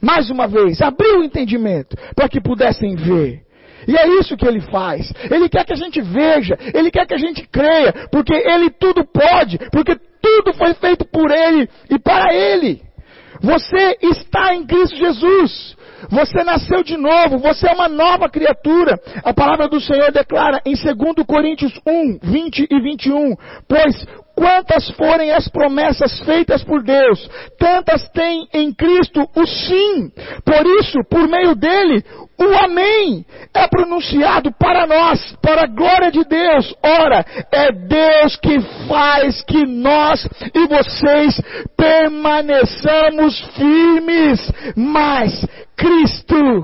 Mais 0.00 0.30
uma 0.30 0.46
vez, 0.46 0.80
abriu 0.80 1.20
o 1.20 1.24
entendimento 1.24 1.96
para 2.14 2.28
que 2.28 2.40
pudessem 2.40 2.94
ver. 2.94 3.42
E 3.86 3.96
é 3.96 4.06
isso 4.20 4.36
que 4.36 4.46
ele 4.46 4.60
faz. 4.60 5.12
Ele 5.30 5.48
quer 5.48 5.64
que 5.64 5.72
a 5.72 5.76
gente 5.76 6.00
veja, 6.00 6.58
ele 6.74 6.90
quer 6.90 7.06
que 7.06 7.14
a 7.14 7.18
gente 7.18 7.46
creia, 7.48 7.92
porque 8.12 8.34
ele 8.34 8.70
tudo 8.70 9.04
pode, 9.04 9.58
porque 9.72 9.96
tudo 10.20 10.52
foi 10.52 10.74
feito 10.74 11.06
por 11.06 11.30
ele 11.30 11.68
e 11.90 11.98
para 11.98 12.34
ele. 12.34 12.82
Você 13.40 13.98
está 14.02 14.54
em 14.54 14.66
Cristo 14.66 14.96
Jesus. 14.96 15.76
Você 16.10 16.44
nasceu 16.44 16.84
de 16.84 16.96
novo, 16.96 17.38
você 17.38 17.68
é 17.68 17.72
uma 17.72 17.88
nova 17.88 18.28
criatura. 18.28 18.98
A 19.24 19.34
palavra 19.34 19.68
do 19.68 19.80
Senhor 19.80 20.12
declara 20.12 20.60
em 20.64 20.74
2 20.74 21.26
Coríntios 21.26 21.72
1, 21.84 22.18
20 22.22 22.66
e 22.70 22.80
21, 22.80 23.34
pois 23.68 24.06
quantas 24.38 24.88
forem 24.90 25.32
as 25.32 25.48
promessas 25.48 26.20
feitas 26.20 26.62
por 26.62 26.80
Deus, 26.80 27.28
tantas 27.58 28.08
tem 28.10 28.46
em 28.54 28.72
Cristo 28.72 29.28
o 29.34 29.46
sim. 29.46 30.12
Por 30.44 30.64
isso, 30.80 31.00
por 31.10 31.28
meio 31.28 31.56
dele, 31.56 32.04
o 32.38 32.64
Amém 32.64 33.26
é 33.52 33.66
pronunciado 33.66 34.52
para 34.52 34.86
nós, 34.86 35.36
para 35.42 35.64
a 35.64 35.66
glória 35.66 36.12
de 36.12 36.22
Deus. 36.22 36.72
Ora, 36.80 37.26
é 37.50 37.72
Deus 37.72 38.36
que 38.36 38.60
faz 38.86 39.42
que 39.42 39.66
nós 39.66 40.24
e 40.54 40.66
vocês 40.68 41.42
permaneçamos 41.76 43.40
firmes, 43.56 44.52
mas 44.76 45.44
Cristo. 45.76 46.60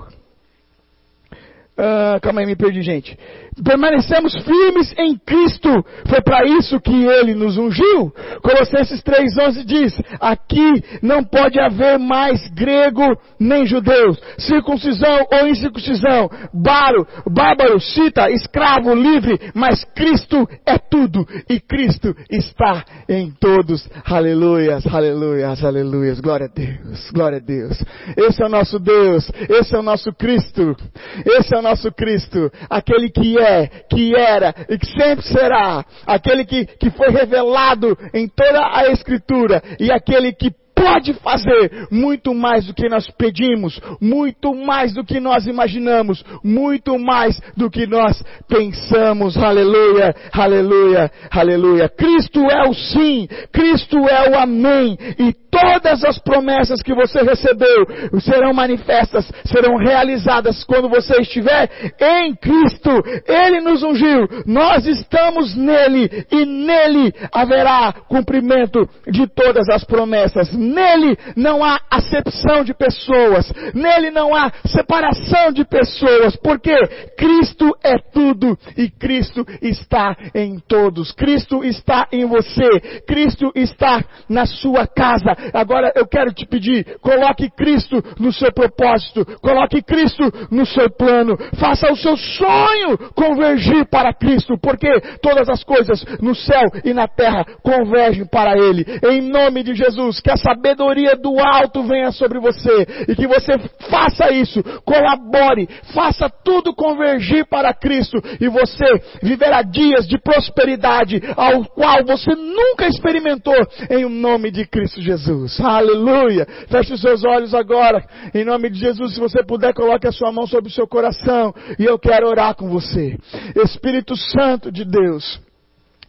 Uh, 1.76 2.20
calma 2.22 2.40
aí, 2.40 2.46
me 2.46 2.54
perdi, 2.54 2.82
gente 2.82 3.18
permanecemos 3.62 4.34
firmes 4.42 4.92
em 4.98 5.16
Cristo. 5.18 5.84
Foi 6.08 6.20
para 6.22 6.44
isso 6.46 6.80
que 6.80 7.04
ele 7.04 7.34
nos 7.34 7.56
ungiu. 7.56 8.12
Colossenses 8.42 9.02
3,11 9.02 9.64
diz: 9.64 9.94
Aqui 10.20 10.82
não 11.02 11.22
pode 11.22 11.60
haver 11.60 11.98
mais 11.98 12.48
grego 12.50 13.16
nem 13.38 13.66
judeus, 13.66 14.18
circuncisão 14.38 15.26
ou 15.32 15.48
incircuncisão, 15.48 16.30
baro, 16.52 17.06
bárbaro, 17.30 17.80
cita, 17.80 18.30
escravo, 18.30 18.94
livre, 18.94 19.38
mas 19.54 19.84
Cristo 19.94 20.48
é 20.66 20.78
tudo 20.78 21.26
e 21.48 21.60
Cristo 21.60 22.14
está 22.30 22.84
em 23.08 23.30
todos. 23.30 23.88
Aleluias, 24.04 24.86
aleluias, 24.86 25.64
aleluias. 25.64 26.20
Glória 26.20 26.46
a 26.46 26.54
Deus, 26.54 27.10
glória 27.12 27.38
a 27.38 27.40
Deus. 27.40 27.82
Esse 28.16 28.42
é 28.42 28.46
o 28.46 28.50
nosso 28.50 28.78
Deus, 28.78 29.30
esse 29.48 29.74
é 29.74 29.78
o 29.78 29.82
nosso 29.82 30.12
Cristo, 30.12 30.76
esse 31.24 31.54
é 31.54 31.58
o 31.58 31.62
nosso 31.62 31.92
Cristo, 31.92 32.50
aquele 32.68 33.10
que 33.10 33.38
é 33.38 33.43
é, 33.44 33.66
que 33.88 34.14
era 34.14 34.54
e 34.68 34.78
que 34.78 34.86
sempre 34.86 35.24
será, 35.24 35.84
aquele 36.06 36.44
que, 36.44 36.66
que 36.66 36.90
foi 36.90 37.10
revelado 37.10 37.96
em 38.12 38.28
toda 38.28 38.76
a 38.76 38.90
Escritura 38.90 39.62
e 39.78 39.92
aquele 39.92 40.32
que 40.32 40.50
pode 40.74 41.14
fazer 41.14 41.88
muito 41.90 42.34
mais 42.34 42.66
do 42.66 42.74
que 42.74 42.88
nós 42.88 43.08
pedimos, 43.10 43.80
muito 44.00 44.54
mais 44.54 44.92
do 44.92 45.04
que 45.04 45.20
nós 45.20 45.46
imaginamos, 45.46 46.24
muito 46.42 46.98
mais 46.98 47.40
do 47.56 47.70
que 47.70 47.86
nós 47.86 48.22
pensamos. 48.48 49.36
Aleluia, 49.36 50.14
aleluia, 50.32 51.10
aleluia. 51.30 51.88
Cristo 51.88 52.40
é 52.50 52.68
o 52.68 52.74
sim, 52.74 53.28
Cristo 53.52 53.98
é 54.08 54.30
o 54.30 54.38
amém. 54.38 54.98
E 55.18 55.32
todas 55.54 56.04
as 56.04 56.18
promessas 56.18 56.82
que 56.82 56.94
você 56.94 57.22
recebeu 57.22 57.86
serão 58.20 58.52
manifestas, 58.52 59.30
serão 59.44 59.76
realizadas 59.76 60.64
quando 60.64 60.88
você 60.88 61.20
estiver 61.20 61.70
em 62.00 62.34
Cristo. 62.34 62.90
Ele 63.26 63.60
nos 63.60 63.82
ungiu, 63.82 64.26
nós 64.46 64.84
estamos 64.86 65.54
nele 65.54 66.26
e 66.30 66.44
nele 66.44 67.12
haverá 67.32 67.92
cumprimento 68.08 68.88
de 69.06 69.26
todas 69.28 69.68
as 69.68 69.84
promessas. 69.84 70.52
Nele 70.64 71.16
não 71.36 71.62
há 71.62 71.80
acepção 71.90 72.64
de 72.64 72.74
pessoas, 72.74 73.52
nele 73.74 74.10
não 74.10 74.34
há 74.34 74.50
separação 74.66 75.52
de 75.52 75.64
pessoas, 75.64 76.36
porque 76.36 76.74
Cristo 77.16 77.70
é 77.82 77.98
tudo 77.98 78.58
e 78.76 78.90
Cristo 78.90 79.44
está 79.60 80.16
em 80.34 80.58
todos. 80.58 81.12
Cristo 81.12 81.62
está 81.62 82.08
em 82.10 82.24
você, 82.24 83.02
Cristo 83.06 83.52
está 83.54 84.02
na 84.28 84.46
sua 84.46 84.86
casa. 84.86 85.36
Agora 85.52 85.92
eu 85.94 86.06
quero 86.06 86.32
te 86.32 86.46
pedir, 86.46 86.98
coloque 87.00 87.50
Cristo 87.50 88.02
no 88.18 88.32
seu 88.32 88.52
propósito, 88.52 89.24
coloque 89.40 89.82
Cristo 89.82 90.24
no 90.50 90.64
seu 90.64 90.90
plano, 90.90 91.36
faça 91.58 91.92
o 91.92 91.96
seu 91.96 92.16
sonho 92.16 92.98
convergir 93.14 93.86
para 93.86 94.12
Cristo, 94.14 94.58
porque 94.60 94.88
todas 95.22 95.48
as 95.48 95.62
coisas 95.62 96.04
no 96.20 96.34
céu 96.34 96.64
e 96.84 96.94
na 96.94 97.06
terra 97.06 97.44
convergem 97.62 98.26
para 98.26 98.56
Ele. 98.56 98.84
Em 99.10 99.20
nome 99.20 99.62
de 99.62 99.74
Jesus, 99.74 100.20
que 100.20 100.30
a 100.30 100.36
sabedoria 100.54 101.16
do 101.16 101.38
alto 101.40 101.82
venha 101.82 102.12
sobre 102.12 102.38
você 102.38 102.86
e 103.08 103.14
que 103.14 103.26
você 103.26 103.58
faça 103.90 104.30
isso, 104.32 104.62
colabore, 104.84 105.68
faça 105.92 106.30
tudo 106.44 106.74
convergir 106.74 107.46
para 107.46 107.74
Cristo 107.74 108.18
e 108.40 108.48
você 108.48 108.84
viverá 109.22 109.62
dias 109.62 110.06
de 110.06 110.18
prosperidade 110.18 111.20
ao 111.36 111.64
qual 111.64 112.04
você 112.04 112.34
nunca 112.34 112.86
experimentou 112.86 113.54
em 113.90 114.08
nome 114.08 114.50
de 114.50 114.66
Cristo 114.66 115.00
Jesus. 115.00 115.60
Aleluia. 115.60 116.46
Feche 116.68 116.94
os 116.94 117.00
seus 117.00 117.24
olhos 117.24 117.54
agora. 117.54 118.04
Em 118.32 118.44
nome 118.44 118.70
de 118.70 118.78
Jesus, 118.78 119.14
se 119.14 119.20
você 119.20 119.42
puder, 119.42 119.74
coloque 119.74 120.06
a 120.06 120.12
sua 120.12 120.30
mão 120.30 120.46
sobre 120.46 120.70
o 120.70 120.74
seu 120.74 120.86
coração. 120.86 121.52
E 121.78 121.84
eu 121.84 121.98
quero 121.98 122.28
orar 122.28 122.54
com 122.54 122.68
você. 122.68 123.16
Espírito 123.56 124.16
Santo 124.16 124.70
de 124.70 124.84
Deus. 124.84 125.43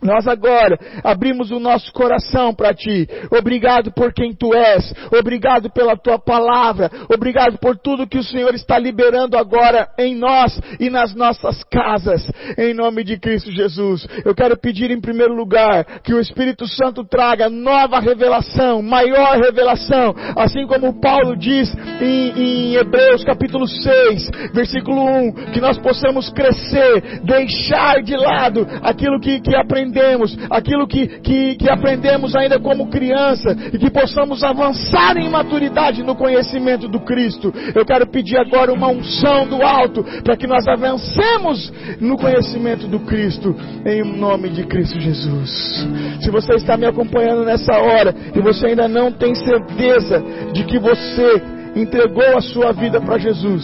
Nós 0.05 0.27
agora 0.27 0.77
abrimos 1.03 1.49
o 1.49 1.59
nosso 1.59 1.91
coração 1.91 2.53
para 2.53 2.73
ti. 2.73 3.07
Obrigado 3.31 3.91
por 3.91 4.13
quem 4.13 4.33
tu 4.33 4.53
és. 4.53 4.93
Obrigado 5.17 5.69
pela 5.71 5.97
tua 5.97 6.19
palavra. 6.19 6.91
Obrigado 7.11 7.57
por 7.57 7.75
tudo 7.75 8.07
que 8.07 8.19
o 8.19 8.23
Senhor 8.23 8.53
está 8.53 8.77
liberando 8.77 9.35
agora 9.35 9.87
em 9.97 10.15
nós 10.15 10.59
e 10.79 10.89
nas 10.89 11.15
nossas 11.15 11.63
casas. 11.63 12.21
Em 12.57 12.73
nome 12.73 13.03
de 13.03 13.17
Cristo 13.17 13.51
Jesus. 13.51 14.07
Eu 14.23 14.35
quero 14.35 14.55
pedir 14.55 14.91
em 14.91 15.01
primeiro 15.01 15.33
lugar 15.33 16.01
que 16.03 16.13
o 16.13 16.19
Espírito 16.19 16.67
Santo 16.67 17.03
traga 17.03 17.49
nova 17.49 17.99
revelação, 17.99 18.83
maior 18.83 19.37
revelação. 19.37 20.15
Assim 20.37 20.67
como 20.67 20.99
Paulo 21.01 21.35
diz 21.35 21.73
em, 21.99 22.29
em 22.37 22.75
Hebreus 22.75 23.23
capítulo 23.23 23.67
6, 23.67 24.29
versículo 24.53 25.03
1, 25.03 25.33
que 25.51 25.59
nós 25.59 25.79
possamos 25.79 26.29
crescer, 26.29 27.21
deixar 27.23 28.03
de 28.03 28.15
lado 28.15 28.67
aquilo 28.83 29.19
que, 29.19 29.39
que 29.39 29.55
aprendemos 29.55 29.94
aprendemos, 29.95 30.37
aquilo 30.49 30.85
que, 30.87 31.07
que, 31.07 31.55
que 31.55 31.69
aprendemos 31.69 32.35
ainda 32.35 32.59
como 32.59 32.89
criança, 32.89 33.55
e 33.73 33.77
que 33.77 33.89
possamos 33.89 34.43
avançar 34.43 35.17
em 35.17 35.29
maturidade 35.29 36.03
no 36.03 36.15
conhecimento 36.15 36.87
do 36.87 36.99
Cristo. 36.99 37.53
Eu 37.73 37.85
quero 37.85 38.05
pedir 38.07 38.37
agora 38.37 38.73
uma 38.73 38.89
unção 38.89 39.47
do 39.47 39.61
alto, 39.63 40.03
para 40.23 40.35
que 40.35 40.45
nós 40.45 40.67
avancemos 40.67 41.71
no 41.99 42.17
conhecimento 42.17 42.87
do 42.87 42.99
Cristo, 42.99 43.55
em 43.85 44.03
nome 44.03 44.49
de 44.49 44.65
Cristo 44.65 44.99
Jesus. 44.99 45.87
Se 46.21 46.29
você 46.29 46.55
está 46.55 46.75
me 46.75 46.85
acompanhando 46.85 47.45
nessa 47.45 47.73
hora, 47.73 48.13
e 48.35 48.41
você 48.41 48.67
ainda 48.67 48.87
não 48.87 49.11
tem 49.11 49.33
certeza 49.33 50.21
de 50.51 50.63
que 50.65 50.77
você 50.77 51.41
entregou 51.75 52.37
a 52.37 52.41
sua 52.41 52.71
vida 52.71 52.99
para 52.99 53.17
Jesus, 53.17 53.63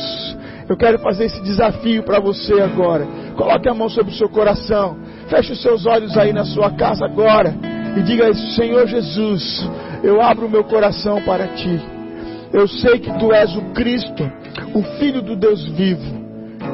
eu 0.71 0.77
quero 0.77 0.99
fazer 0.99 1.25
esse 1.25 1.41
desafio 1.41 2.01
para 2.01 2.21
você 2.21 2.61
agora. 2.61 3.05
Coloque 3.35 3.67
a 3.67 3.73
mão 3.73 3.89
sobre 3.89 4.13
o 4.13 4.15
seu 4.15 4.29
coração. 4.29 4.97
Feche 5.27 5.51
os 5.51 5.61
seus 5.61 5.85
olhos 5.85 6.17
aí 6.17 6.31
na 6.31 6.45
sua 6.45 6.71
casa 6.71 7.03
agora 7.03 7.53
e 7.97 8.01
diga: 8.01 8.33
Senhor 8.33 8.87
Jesus, 8.87 9.69
eu 10.01 10.21
abro 10.21 10.45
o 10.45 10.49
meu 10.49 10.63
coração 10.63 11.21
para 11.23 11.45
ti. 11.47 11.77
Eu 12.53 12.69
sei 12.69 12.99
que 12.99 13.11
tu 13.19 13.33
és 13.33 13.53
o 13.53 13.61
Cristo, 13.73 14.31
o 14.73 14.81
Filho 14.97 15.21
do 15.21 15.35
Deus 15.35 15.61
vivo. 15.71 16.21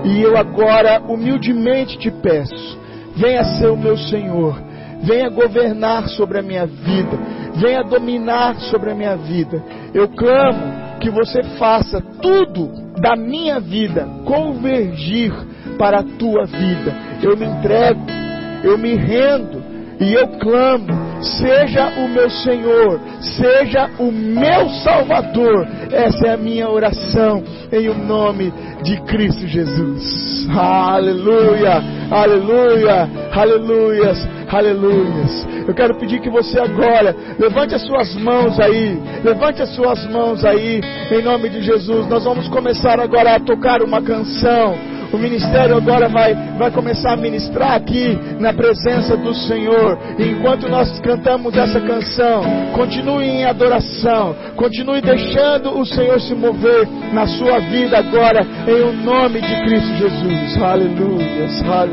E 0.06 0.22
eu 0.22 0.38
agora 0.38 1.02
humildemente 1.02 1.98
te 1.98 2.12
peço: 2.12 2.78
venha 3.16 3.44
ser 3.44 3.72
o 3.72 3.78
meu 3.78 3.98
Senhor, 3.98 4.62
venha 5.02 5.28
governar 5.28 6.08
sobre 6.10 6.38
a 6.38 6.44
minha 6.44 6.68
vida, 6.68 7.18
venha 7.56 7.82
dominar 7.84 8.60
sobre 8.70 8.92
a 8.92 8.96
minha 8.96 9.16
vida. 9.16 9.60
Eu 9.92 10.08
clamo 10.10 11.00
que 11.00 11.10
você 11.10 11.42
faça 11.58 12.00
tudo 12.22 12.87
da 13.00 13.16
minha 13.16 13.60
vida 13.60 14.08
convergir 14.26 15.34
para 15.78 16.00
a 16.00 16.04
tua 16.04 16.46
vida. 16.46 16.94
Eu 17.22 17.38
me 17.38 17.46
entrego 17.46 18.18
eu 18.64 18.78
me 18.78 18.96
rendo 18.96 19.64
e 20.00 20.14
eu 20.14 20.28
clamo. 20.40 21.07
Seja 21.22 21.88
o 21.98 22.08
meu 22.08 22.30
Senhor, 22.30 23.00
seja 23.22 23.90
o 24.00 24.12
meu 24.12 24.70
Salvador. 24.84 25.68
Essa 25.92 26.28
é 26.28 26.34
a 26.34 26.38
minha 26.38 26.70
oração 26.70 27.44
em 27.72 27.90
o 27.90 27.94
nome 27.94 28.54
de 28.84 29.00
Cristo 29.02 29.48
Jesus. 29.48 30.48
Aleluia, 30.50 31.82
aleluia, 32.12 33.10
aleluias, 33.34 34.28
aleluias. 34.50 35.48
Eu 35.68 35.74
quero 35.74 35.96
pedir 35.96 36.22
que 36.22 36.30
você 36.30 36.60
agora 36.60 37.16
levante 37.38 37.76
as 37.76 37.82
suas 37.82 38.16
mãos 38.16 38.60
aí, 38.60 38.98
levante 39.24 39.62
as 39.62 39.76
suas 39.76 40.06
mãos 40.10 40.46
aí, 40.46 40.82
em 41.12 41.22
nome 41.22 41.50
de 41.50 41.62
Jesus. 41.62 42.08
Nós 42.08 42.24
vamos 42.24 42.48
começar 42.48 43.00
agora 43.00 43.36
a 43.36 43.40
tocar 43.40 43.82
uma 43.82 44.02
canção. 44.02 44.97
O 45.12 45.18
ministério 45.18 45.78
agora 45.78 46.08
vai, 46.10 46.34
vai 46.58 46.72
começar 46.72 47.14
a 47.14 47.18
ministrar 47.18 47.74
aqui 47.74 48.18
na 48.40 48.54
presença 48.54 49.16
do 49.16 49.34
Senhor. 49.34 49.98
E 50.18 50.24
enquanto 50.32 50.68
nós 50.70 51.00
cantamos 51.00 51.56
essa 51.56 51.80
canção, 51.82 52.44
continue 52.74 53.26
em 53.26 53.46
adoração, 53.46 54.36
continue 54.56 55.02
deixando 55.02 55.78
o 55.78 55.86
Senhor 55.86 56.20
se 56.20 56.36
mover 56.36 56.88
na 57.14 57.26
sua 57.28 57.60
vida 57.60 57.98
agora, 57.98 58.46
em 58.68 58.82
o 58.82 58.94
nome 58.94 59.42
de 59.42 59.62
Cristo 59.64 59.96
Jesus. 59.96 60.62
Aleluia. 60.62 61.48
Aleluia. 61.66 61.88